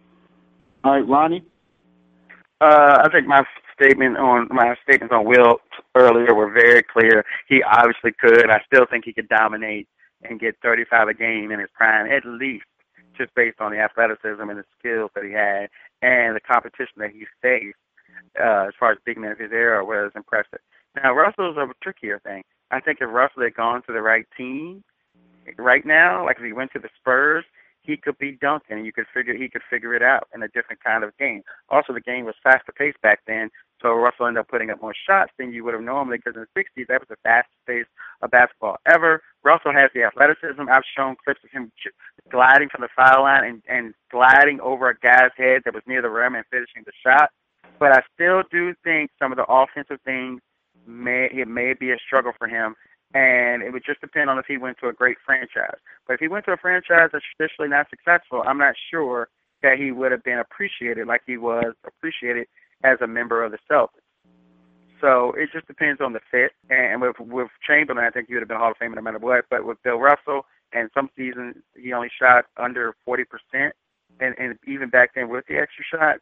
[0.84, 1.44] All right, Ronnie.
[2.60, 5.58] Uh, I think my statement on my statements on Will
[5.94, 7.24] earlier were very clear.
[7.48, 8.50] He obviously could.
[8.50, 9.88] I still think he could dominate
[10.22, 12.64] and get 35 a game in his prime, at least,
[13.16, 15.68] just based on the athleticism and the skills that he had
[16.02, 17.76] and the competition that he faced.
[18.38, 20.60] Uh, as far as big men of his era was impressive.
[20.94, 22.42] Now Russell's a trickier thing.
[22.70, 24.82] I think if Russell had gone to the right team
[25.58, 27.44] right now, like if he went to the Spurs,
[27.86, 28.84] he could be Duncan.
[28.84, 31.42] You could figure he could figure it out in a different kind of game.
[31.68, 34.94] Also, the game was faster paced back then, so Russell ended up putting up more
[34.94, 37.86] shots than you would have normally because in the '60s that was the fastest pace
[38.22, 39.22] of basketball ever.
[39.44, 40.62] Russell has the athleticism.
[40.68, 41.70] I've shown clips of him
[42.30, 46.02] gliding from the foul line and, and gliding over a guy's head that was near
[46.02, 47.30] the rim and finishing the shot.
[47.78, 50.40] But I still do think some of the offensive things
[50.86, 52.74] may it may be a struggle for him
[53.16, 55.78] and it would just depend on if he went to a great franchise.
[56.06, 59.28] But if he went to a franchise that's traditionally not successful, I'm not sure
[59.62, 62.46] that he would have been appreciated like he was appreciated
[62.84, 64.04] as a member of the Celtics.
[65.00, 66.52] So it just depends on the fit.
[66.68, 69.18] And with with Chamberlain, I think he would have been Hall of Fame no matter
[69.18, 69.46] what.
[69.48, 73.74] But with Bill Russell, and some seasons he only shot under 40 percent,
[74.20, 76.20] and and even back then with the extra shots,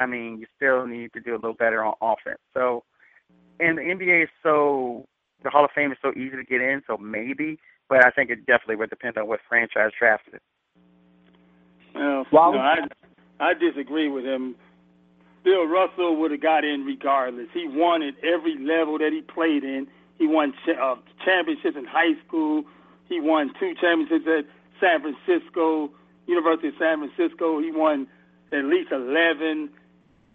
[0.00, 2.40] I mean, you still need to do a little better on offense.
[2.54, 2.84] So,
[3.60, 5.06] and the NBA is so
[5.42, 8.30] the Hall of Fame is so easy to get in, so maybe, but I think
[8.30, 10.42] it definitely would depend on what franchise drafted it.
[11.94, 12.78] Uh, well, no, I
[13.40, 14.54] I disagree with him.
[15.44, 17.48] Bill Russell would have got in regardless.
[17.52, 19.88] He won at every level that he played in.
[20.18, 22.64] He won ch- uh, championships in high school.
[23.08, 24.44] He won two championships at
[24.80, 25.90] San Francisco,
[26.26, 27.60] University of San Francisco.
[27.60, 28.06] He won
[28.52, 29.70] at least 11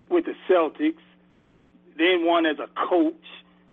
[0.10, 0.96] with the Celtics.
[1.98, 3.16] Then won as a coach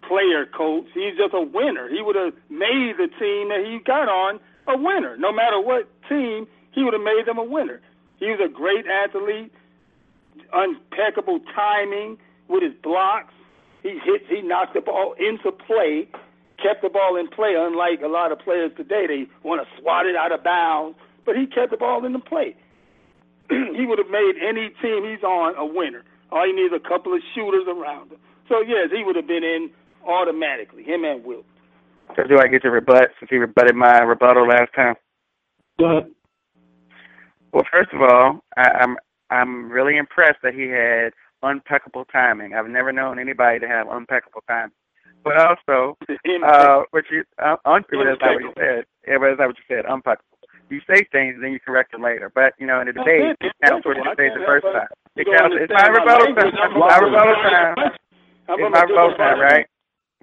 [0.08, 0.86] player coach.
[0.94, 1.88] He's just a winner.
[1.88, 5.16] He would have made the team that he got on a winner.
[5.16, 7.80] No matter what team, he would have made them a winner.
[8.18, 9.52] He was a great athlete,
[10.52, 13.32] impeccable timing with his blocks.
[13.82, 16.08] He hit, he knocked the ball into play,
[16.62, 17.54] kept the ball in play.
[17.56, 21.36] Unlike a lot of players today, they want to swat it out of bounds, but
[21.36, 22.56] he kept the ball in the play.
[23.50, 26.02] he would have made any team he's on a winner.
[26.32, 28.18] All he needs a couple of shooters around him.
[28.48, 29.70] So yes, he would have been in
[30.06, 30.82] automatically.
[30.82, 31.44] Him and Wilt.
[32.16, 34.94] So do I get to rebut since he rebutted my rebuttal last time?
[35.78, 36.10] Go ahead.
[37.52, 38.96] Well, first of all, I, I'm
[39.30, 42.54] I'm really impressed that he had impeccable timing.
[42.54, 44.74] I've never known anybody to have impeccable timing.
[45.24, 45.96] But also,
[46.44, 48.84] uh, what you uh, un- that's not what you said.
[49.06, 49.84] Yeah, but that's not what you said.
[49.90, 50.38] Impeccable.
[50.70, 52.30] You say things and then you correct them later.
[52.34, 54.88] But you know, in the debate, it counts what you say the first time.
[55.16, 55.56] It counts.
[55.58, 56.78] It's my rebuttal time.
[56.78, 57.74] My rebuttal time.
[58.48, 59.66] It's my rebuttal time, right?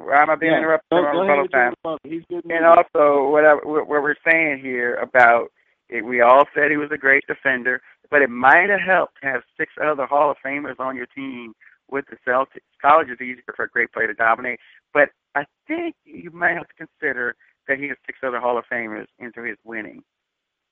[0.10, 0.60] I'm not being yeah.
[0.60, 1.74] interrupted on rebuttal time.
[2.04, 5.52] He's good and also, what, I, what we're saying here about
[5.90, 9.28] it, we all said he was a great defender, but it might have helped to
[9.28, 11.54] have six other Hall of Famers on your team
[11.90, 12.62] with the Celtics.
[12.82, 14.60] College is easier for a great player to dominate,
[14.94, 17.36] but I think you might have to consider
[17.68, 20.04] that he has six other Hall of Famers into his winning.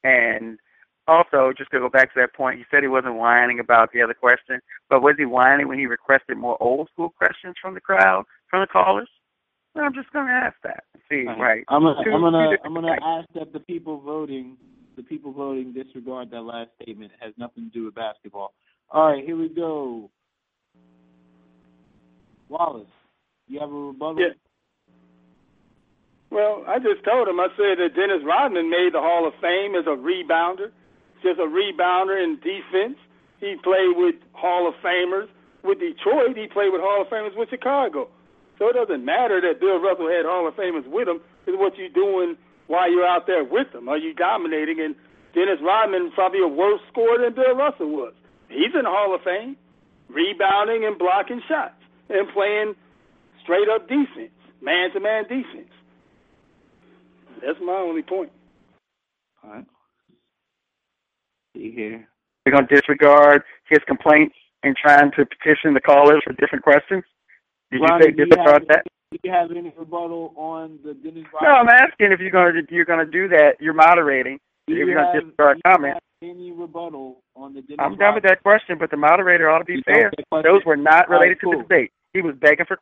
[0.03, 0.57] And
[1.07, 4.01] also, just to go back to that point, he said he wasn't whining about the
[4.01, 7.81] other question, but was he whining when he requested more old school questions from the
[7.81, 9.09] crowd, from the callers?
[9.75, 10.83] I'm just going to ask that.
[11.09, 11.39] See, right?
[11.39, 11.63] right.
[11.69, 14.57] I'm gonna, I'm gonna, I'm gonna ask that the people voting,
[14.95, 17.11] the people voting disregard that last statement.
[17.13, 18.53] It has nothing to do with basketball.
[18.91, 20.09] All right, here we go.
[22.47, 22.87] Wallace,
[23.47, 24.19] you have a rebuttal?
[24.19, 24.33] Yeah.
[26.31, 27.39] Well, I just told him.
[27.39, 30.69] I said that Dennis Rodman made the Hall of Fame as a rebounder,
[31.23, 32.97] just a rebounder in defense.
[33.39, 35.27] He played with Hall of Famers.
[35.63, 38.09] With Detroit, he played with Hall of Famers with Chicago.
[38.59, 41.21] So it doesn't matter that Bill Russell had Hall of Famers with him.
[41.47, 42.37] It's what you're doing
[42.67, 43.87] while you're out there with them.
[43.87, 44.81] Are you dominating?
[44.81, 44.95] And
[45.33, 48.13] Dennis Rodman probably a worse scorer than Bill Russell was.
[48.49, 49.55] He's in the Hall of Fame,
[50.09, 51.79] rebounding and blocking shots
[52.09, 52.75] and playing
[53.41, 55.71] straight up defense, man to man defense.
[57.41, 58.31] That's my only point.
[59.43, 59.65] All right.
[61.55, 62.07] See here.
[62.45, 67.03] We're going to disregard his complaints and trying to petition the callers for different questions.
[67.71, 68.83] Did Ronnie, you say do you disregard have- that?
[69.11, 72.73] Do you have any rebuttal on the Dennis No, I'm asking if you're going to
[72.73, 73.55] you're going to do that.
[73.59, 74.37] You're moderating.
[74.67, 75.99] Do if you you're going have- to disregard do you comments.
[76.21, 79.59] have any rebuttal on the Dennis I'm done with that question, but the moderator ought
[79.59, 80.05] to be You fair.
[80.09, 80.51] with that question?
[80.53, 81.51] Those were not All right, related to cool.
[81.53, 81.91] the debate.
[82.13, 82.77] He was begging for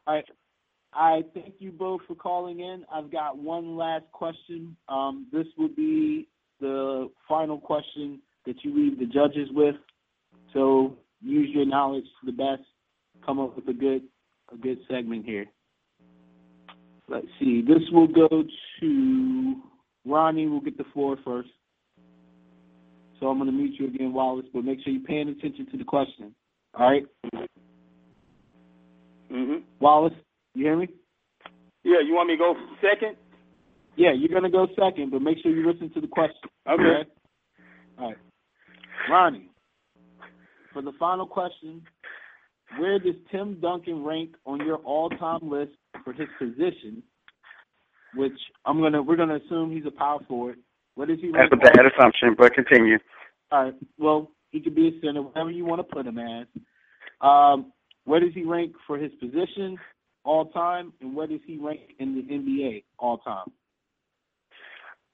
[0.93, 2.83] I thank you both for calling in.
[2.91, 4.75] I've got one last question.
[4.89, 6.27] Um, this will be
[6.59, 9.75] the final question that you leave the judges with.
[10.53, 12.63] So use your knowledge to the best.
[13.23, 14.03] Come up with a good
[14.53, 15.45] a good segment here.
[17.07, 17.61] Let's see.
[17.61, 18.43] This will go
[18.79, 19.55] to
[20.05, 20.47] Ronnie.
[20.47, 21.49] We'll get the floor first.
[23.19, 25.77] So I'm going to mute you again, Wallace, but make sure you're paying attention to
[25.77, 26.35] the question.
[26.75, 27.07] All right,
[29.31, 29.63] Mhm.
[29.79, 30.13] Wallace,
[30.53, 30.87] you hear me?
[31.83, 33.17] Yeah, you want me to go second?
[33.95, 36.49] Yeah, you're gonna go second, but make sure you listen to the question.
[36.67, 37.09] Okay.
[37.97, 38.17] All right.
[39.09, 39.49] Ronnie,
[40.71, 41.85] for the final question,
[42.78, 45.72] where does Tim Duncan rank on your all-time list
[46.03, 47.01] for his position?
[48.15, 50.57] Which I'm gonna we're gonna assume he's a power forward.
[50.95, 51.32] Where does he?
[51.32, 52.97] That's a bad assumption, but continue.
[53.51, 53.74] All right.
[53.97, 56.47] Well, he could be a center, whatever you want to put him as.
[57.22, 57.72] Um,
[58.05, 59.78] where does he rank for his position
[60.24, 63.51] all time, and where does he rank in the NBA all time?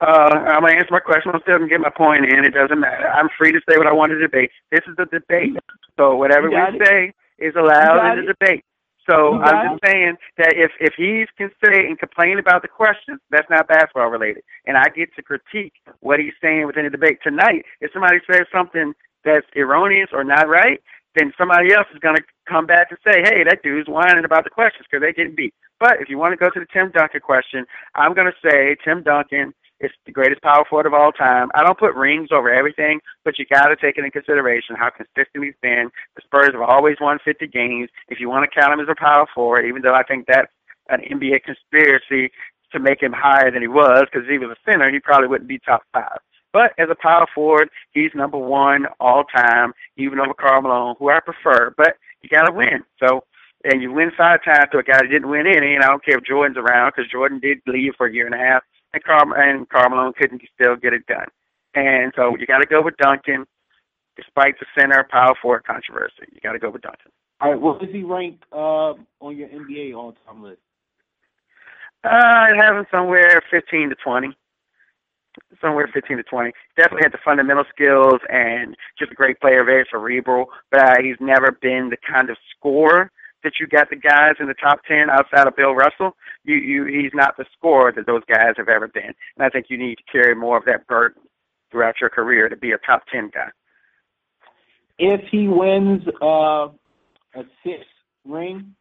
[0.01, 1.32] Uh, I'm gonna answer my question.
[1.34, 2.45] I'm still gonna get my point in.
[2.45, 3.08] It doesn't matter.
[3.08, 4.51] I'm free to say what I want to debate.
[4.72, 5.56] This is a debate,
[5.97, 6.82] so whatever we it.
[6.86, 8.63] say is allowed in the debate.
[9.09, 13.19] So I'm just saying that if if he can say and complain about the questions,
[13.31, 17.19] that's not basketball related, and I get to critique what he's saying within the debate
[17.21, 17.65] tonight.
[17.81, 18.93] If somebody says something
[19.25, 20.81] that's erroneous or not right,
[21.15, 24.45] then somebody else is going to come back and say, "Hey, that dude's whining about
[24.45, 26.91] the questions because they're getting beat." But if you want to go to the Tim
[26.91, 27.65] Duncan question,
[27.95, 29.53] I'm going to say Tim Duncan
[29.84, 31.49] is the greatest power forward of all time.
[31.53, 34.89] I don't put rings over everything, but you got to take it in consideration how
[34.89, 35.89] consistent he's been.
[36.15, 37.89] The Spurs have always won 50 games.
[38.09, 40.51] If you want to count him as a power forward, even though I think that's
[40.89, 42.31] an NBA conspiracy
[42.71, 45.27] to make him higher than he was, because if he was a center, he probably
[45.27, 46.17] wouldn't be top five.
[46.51, 51.09] But as a power forward, he's number one all time, even over Karl Malone, who
[51.09, 51.73] I prefer.
[51.75, 52.84] But you got to win.
[52.99, 53.23] So,
[53.63, 55.73] and you win five times to a guy that didn't win any.
[55.73, 58.36] And I don't care if Jordan's around because Jordan did leave for a year and
[58.36, 58.63] a half,
[58.93, 61.27] and Karl and Karl Malone couldn't still get it done.
[61.75, 63.45] And so you got to go with Duncan,
[64.15, 66.27] despite the center power forward controversy.
[66.31, 67.11] You got to go with Duncan.
[67.41, 67.59] All right.
[67.59, 70.59] Where does he rank uh, on your NBA all-time list?
[72.03, 74.37] Uh, I have him somewhere 15 to 20.
[75.59, 76.51] Somewhere 15 to 20.
[76.77, 80.47] Definitely had the fundamental skills and just a great player, very cerebral.
[80.69, 83.11] But uh, he's never been the kind of scorer
[83.43, 86.15] that you got the guys in the top 10 outside of Bill Russell.
[86.43, 89.13] You, you, he's not the scorer that those guys have ever been.
[89.35, 91.21] And I think you need to carry more of that burden
[91.71, 93.49] throughout your career to be a top 10 guy.
[94.99, 96.67] If he wins uh,
[97.35, 97.89] a sixth
[98.25, 98.75] ring,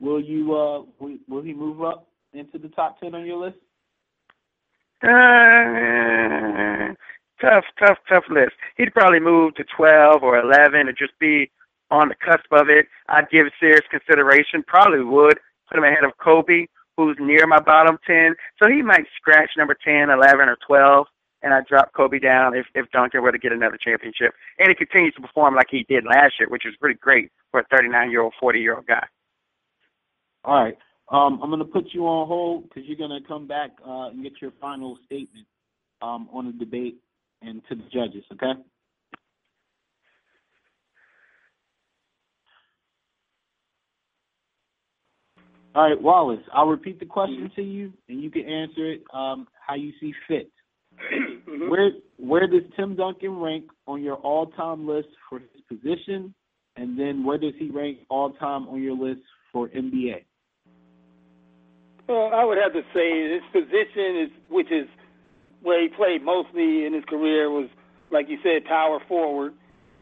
[0.00, 3.58] will you uh, will, will he move up into the top ten on your list?
[5.02, 6.94] Uh,
[7.40, 8.52] tough, tough, tough list.
[8.76, 11.50] He'd probably move to 12 or 11 and just be
[11.92, 12.86] on the cusp of it.
[13.08, 14.64] I'd give it serious consideration.
[14.66, 15.38] Probably would
[15.68, 16.66] put him ahead of Kobe,
[16.96, 18.34] who's near my bottom 10.
[18.60, 21.06] So he might scratch number 10, 11, or 12,
[21.42, 24.32] and I'd drop Kobe down if, if Duncan were to get another championship.
[24.58, 27.60] And he continues to perform like he did last year, which is pretty great for
[27.60, 29.06] a 39-year-old, 40-year-old guy.
[30.44, 30.78] All right.
[31.10, 34.08] Um, I'm going to put you on hold because you're going to come back uh,
[34.08, 35.46] and get your final statement
[36.00, 36.96] um, on the debate
[37.42, 38.24] and to the judges.
[38.32, 38.58] Okay.
[45.74, 46.42] All right, Wallace.
[46.52, 50.12] I'll repeat the question to you, and you can answer it um, how you see
[50.28, 50.50] fit.
[51.68, 56.34] Where where does Tim Duncan rank on your all time list for his position,
[56.76, 60.24] and then where does he rank all time on your list for NBA?
[62.08, 64.86] Well, I would have to say his position is, which is
[65.62, 67.68] where he played mostly in his career, was
[68.10, 69.54] like you said, power forward.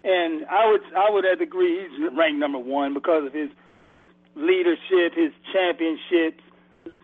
[0.03, 3.51] And I would I would have to agree he's ranked number one because of his
[4.35, 6.43] leadership, his championships,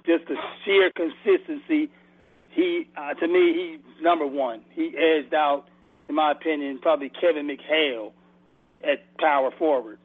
[0.06, 1.90] just the sheer consistency.
[2.50, 4.62] He uh, to me he's number one.
[4.70, 5.66] He edged out,
[6.08, 8.12] in my opinion, probably Kevin McHale
[8.82, 9.98] at power forward.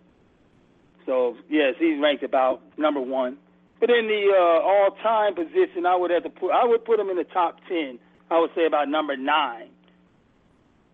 [1.05, 3.37] So yes, he's ranked about number one.
[3.79, 7.09] But in the uh, all-time position, I would have to put I would put him
[7.09, 7.99] in the top ten.
[8.29, 9.69] I would say about number nine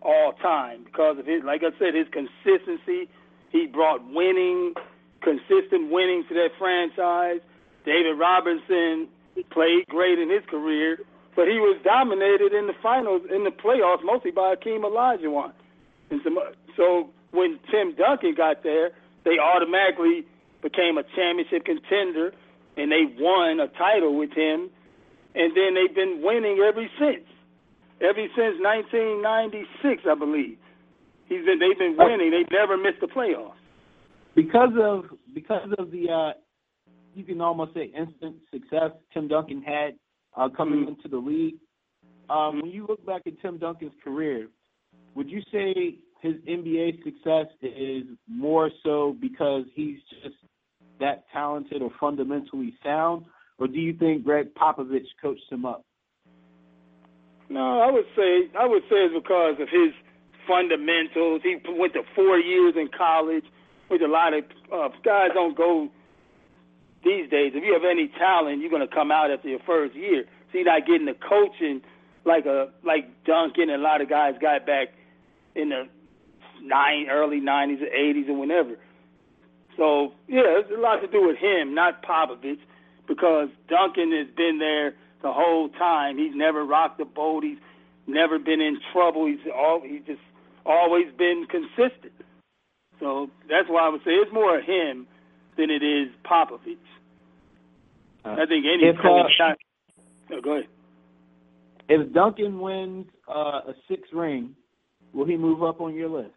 [0.02, 3.08] all time because of his, like I said, his consistency.
[3.50, 4.74] He brought winning,
[5.22, 7.40] consistent winning to that franchise.
[7.84, 9.08] David Robinson
[9.50, 10.98] played great in his career,
[11.36, 15.52] but he was dominated in the finals, in the playoffs, mostly by Akeem Olajuwon.
[16.10, 16.38] and some.
[16.76, 18.90] So when Tim Duncan got there,
[19.24, 20.24] they automatically
[20.62, 22.32] became a championship contender,
[22.76, 24.70] and they won a title with him,
[25.34, 27.26] and then they've been winning ever since.
[28.00, 30.56] Ever since 1996, I believe.
[31.26, 31.58] He's been.
[31.58, 32.30] They've been winning.
[32.30, 33.57] They've never missed the playoffs.
[34.38, 36.32] Because of because of the uh
[37.12, 39.98] you can almost say instant success Tim Duncan had
[40.36, 40.88] uh coming Mhm.
[40.90, 41.56] into the league.
[42.30, 44.46] Um when you look back at Tim Duncan's career,
[45.16, 50.36] would you say his NBA success is more so because he's just
[51.00, 53.24] that talented or fundamentally sound,
[53.58, 55.82] or do you think Gregg Popovich coached him up?
[57.48, 59.92] No, I would say I would say it's because of his
[60.46, 61.42] fundamentals.
[61.42, 63.44] He went to four years in college,
[63.88, 65.88] which a lot of uh, guys don't go
[67.04, 67.52] these days.
[67.54, 70.24] If you have any talent, you're going to come out after your first year.
[70.50, 71.82] So you're not getting the coaching
[72.24, 74.88] like a like Duncan and a lot of guys got back
[75.54, 75.88] in the
[76.62, 78.76] nine early '90s or '80s or whenever.
[79.76, 82.58] So yeah, it's a lot to do with him, not Popovich,
[83.06, 86.18] because Duncan has been there the whole time.
[86.18, 87.44] He's never rocked the boat.
[87.44, 87.58] He's
[88.06, 89.26] never been in trouble.
[89.26, 90.20] He's all he's just
[90.66, 92.12] always been consistent.
[93.00, 95.06] So that's why I would say it's more him
[95.56, 96.76] than it is Popovich.
[98.24, 99.58] I think any if, uh, shot-
[100.28, 100.68] no, go ahead.
[101.88, 104.54] If Duncan wins uh, a six ring,
[105.14, 106.34] will he move up on your list?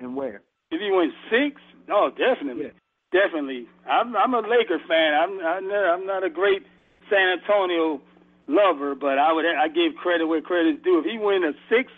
[0.00, 0.42] And where?
[0.70, 2.72] If he wins six, oh, definitely,
[3.12, 3.66] definitely.
[3.88, 5.14] I'm I'm a Laker fan.
[5.14, 6.62] I'm I'm not, I'm not a great
[7.08, 8.00] San Antonio
[8.48, 10.98] lover, but I would I give credit where credit's due.
[10.98, 11.92] If he wins a six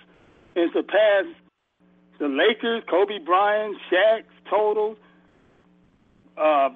[0.56, 1.24] and surpass
[2.18, 4.96] the Lakers, Kobe Bryant, Shaq's totals,
[6.36, 6.70] uh,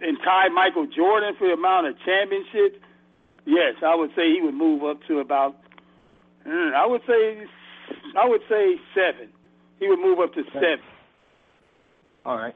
[0.00, 2.78] and tie Michael Jordan for the amount of championships,
[3.44, 5.56] yes, I would say he would move up to about.
[6.46, 7.46] mm, I would say
[8.16, 9.28] I would say seven.
[9.78, 10.84] He would move up to seven.
[12.24, 12.54] All right.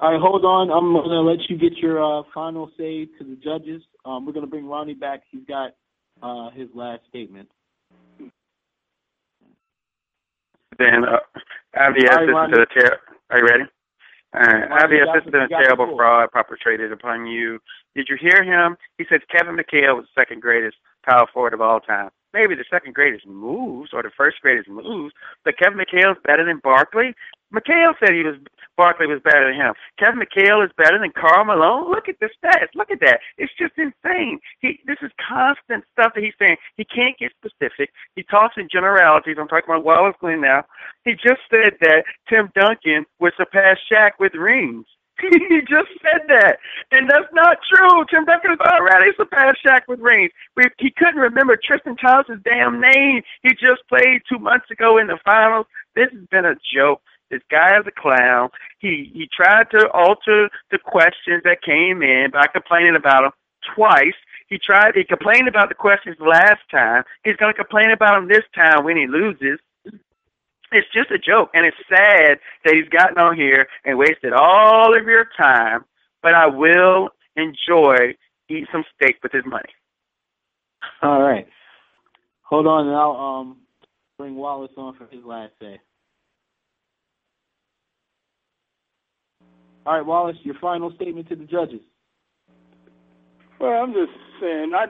[0.00, 0.70] All right, hold on.
[0.70, 3.82] I'm going to let you get your uh, final say to the judges.
[4.04, 5.22] Um, we're going to bring Ronnie back.
[5.30, 5.74] He's got
[6.22, 7.48] uh, his last statement.
[10.78, 11.18] Then uh,
[11.76, 12.52] IBS All right, this Ronnie.
[12.52, 13.00] is a ter-
[13.30, 13.64] Are you ready?
[14.34, 17.26] Uh, Ronnie, you IBS got the- has been you a the terrible fraud perpetrated upon
[17.26, 17.58] you.
[17.94, 18.76] Did you hear him?
[18.98, 20.76] He said Kevin McHale was the second greatest
[21.08, 22.10] power forward of all time.
[22.34, 25.14] Maybe the second greatest moves or the first greatest moves,
[25.44, 27.14] but Kevin McHale's better than Barkley.
[27.54, 28.36] McHale said he was
[28.76, 29.74] Barkley was better than him.
[29.98, 31.90] Kevin McHale is better than Karl Malone.
[31.90, 32.74] Look at the stats.
[32.74, 33.20] Look at that.
[33.38, 34.38] It's just insane.
[34.60, 36.56] He this is constant stuff that he's saying.
[36.76, 37.90] He can't get specific.
[38.14, 39.36] He talks in generalities.
[39.38, 40.64] I'm talking about Wallace Glenn now.
[41.04, 44.86] He just said that Tim Duncan would surpass Shaq with rings.
[45.20, 46.58] he just said that,
[46.90, 48.04] and that's not true.
[48.10, 50.30] Tim Duncan has already surpassed Shaq with rings.
[50.78, 53.22] He couldn't remember Tristan Thompson's damn name.
[53.42, 55.66] He just played two months ago in the finals.
[55.94, 57.00] This has been a joke.
[57.30, 58.50] This guy is a clown.
[58.78, 63.32] He he tried to alter the questions that came in by complaining about them
[63.74, 64.14] twice.
[64.48, 64.94] He tried.
[64.94, 67.02] He complained about the questions last time.
[67.24, 69.58] He's going to complain about them this time when he loses.
[70.72, 74.96] It's just a joke, and it's sad that he's gotten on here and wasted all
[74.96, 75.84] of your time.
[76.22, 78.14] But I will enjoy
[78.48, 79.74] eat some steak with his money.
[81.02, 81.46] All right.
[82.42, 83.56] Hold on, and I'll um,
[84.18, 85.80] bring Wallace on for his last say.
[89.86, 91.80] All right, Wallace, your final statement to the judges.
[93.60, 94.10] Well, I'm just
[94.40, 94.86] saying, I,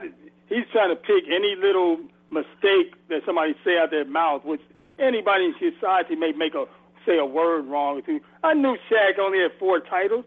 [0.49, 1.97] he's trying to pick any little
[2.31, 4.61] mistake that somebody say out their mouth, which
[4.97, 6.65] anybody in society may make a
[7.05, 8.19] say a word wrong you.
[8.43, 10.25] I knew Shaq only had four titles.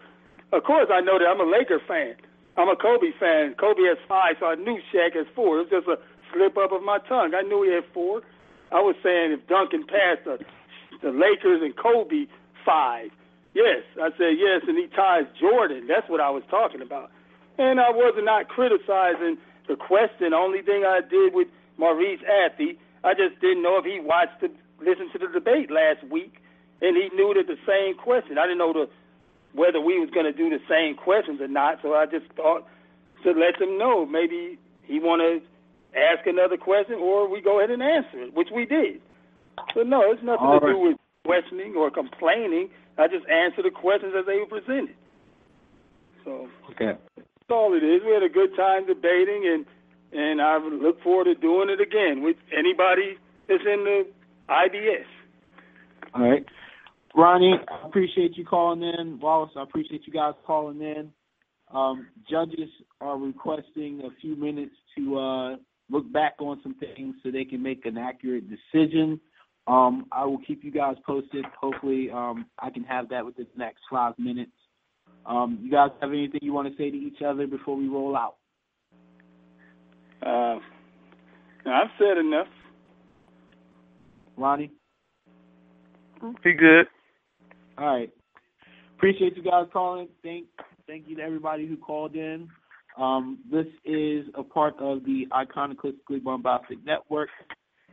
[0.53, 1.27] Of course, I know that.
[1.27, 2.15] I'm a Laker fan.
[2.57, 3.55] I'm a Kobe fan.
[3.61, 5.59] Kobe has five, so I knew Shaq has four.
[5.59, 5.99] It was just a
[6.33, 7.35] slip up of my tongue.
[7.35, 8.23] I knew he had four.
[8.73, 10.39] I was saying if Duncan passed the,
[11.03, 12.27] the Lakers and Kobe
[12.65, 13.11] five,
[13.55, 15.87] yes, I said yes, and he ties Jordan.
[15.87, 17.11] That's what I was talking about.
[17.59, 19.39] And I was not criticizing
[19.69, 20.31] the question.
[20.31, 24.41] The only thing I did with Maurice Athy, I just didn't know if he watched
[24.41, 26.41] the listened to the debate last week,
[26.81, 28.39] and he knew that the same question.
[28.39, 28.89] I didn't know the
[29.53, 31.79] whether we was going to do the same questions or not.
[31.83, 32.67] So I just thought
[33.25, 35.43] to let them know maybe he want to
[35.99, 39.01] ask another question, or we go ahead and answer it, which we did.
[39.75, 42.71] So no, it's nothing All to do with questioning or complaining.
[43.01, 44.95] I just answer the questions as they were presented.
[46.25, 46.99] So Okay.
[47.17, 48.03] that's all it is.
[48.05, 49.67] We had a good time debating, and
[50.13, 53.17] and I look forward to doing it again with anybody
[53.49, 54.07] that's in the
[54.49, 55.07] IBS.
[56.15, 56.45] All right.
[57.15, 59.19] Ronnie, I appreciate you calling in.
[59.21, 61.13] Wallace, I appreciate you guys calling in.
[61.73, 62.69] Um, judges
[63.01, 65.57] are requesting a few minutes to uh,
[65.89, 69.21] look back on some things so they can make an accurate decision
[69.67, 71.45] Um, I will keep you guys posted.
[71.61, 74.53] Hopefully, um, I can have that within the next five minutes.
[75.27, 78.17] Um, you guys have anything you want to say to each other before we roll
[78.17, 78.37] out?
[80.23, 80.59] Uh,
[81.69, 82.49] I've said enough.
[84.37, 84.73] Ronnie?
[86.43, 86.87] Be good.
[87.79, 88.11] All right.
[88.97, 90.09] Appreciate you guys calling.
[90.23, 90.47] Thank
[90.87, 92.49] thank you to everybody who called in.
[92.99, 97.29] Um, this is a part of the Iconicalistically Bombastic Network.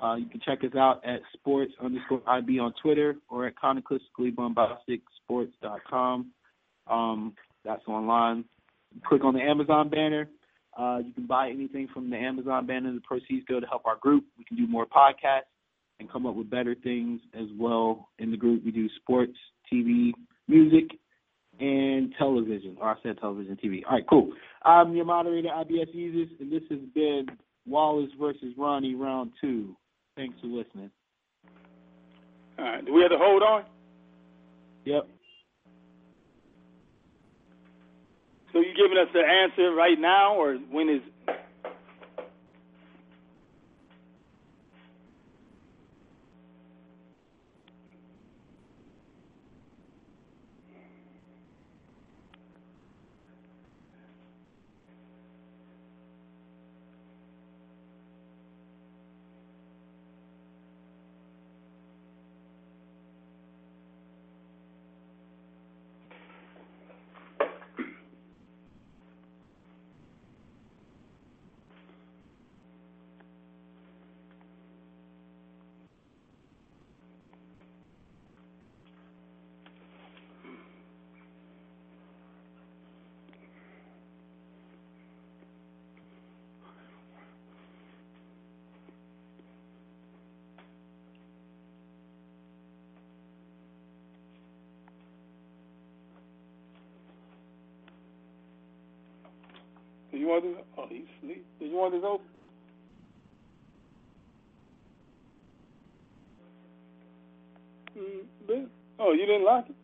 [0.02, 6.32] Uh, you can check us out at sports underscore IB on Twitter or at conicalisticallybombasticsports.com.
[6.88, 7.34] Um,
[7.66, 8.46] that's online.
[9.08, 10.30] Click on the Amazon banner.
[10.78, 12.94] Uh, you can buy anything from the Amazon banner.
[12.94, 14.24] The proceeds go to help our group.
[14.38, 15.50] We can do more podcasts
[16.00, 18.64] and come up with better things as well in the group.
[18.64, 19.34] We do sports,
[19.72, 20.12] TV,
[20.48, 20.98] music,
[21.60, 22.78] and television.
[22.80, 23.82] Or I said television, TV.
[23.86, 24.32] All right, cool.
[24.64, 27.26] I'm your moderator, IBS Users, and this has been
[27.66, 29.76] Wallace versus Ronnie, round two.
[30.18, 30.90] Thanks for listening.
[32.58, 32.84] All right.
[32.84, 33.66] Do we have to hold on?
[34.84, 35.08] Yep.
[38.52, 41.02] So you giving us the answer right now, or when is?
[100.18, 100.66] Do you want this?
[100.76, 101.46] Oh, he's asleep.
[101.60, 102.26] Did you want this open?
[107.96, 109.77] Mm, Oh, you didn't like it?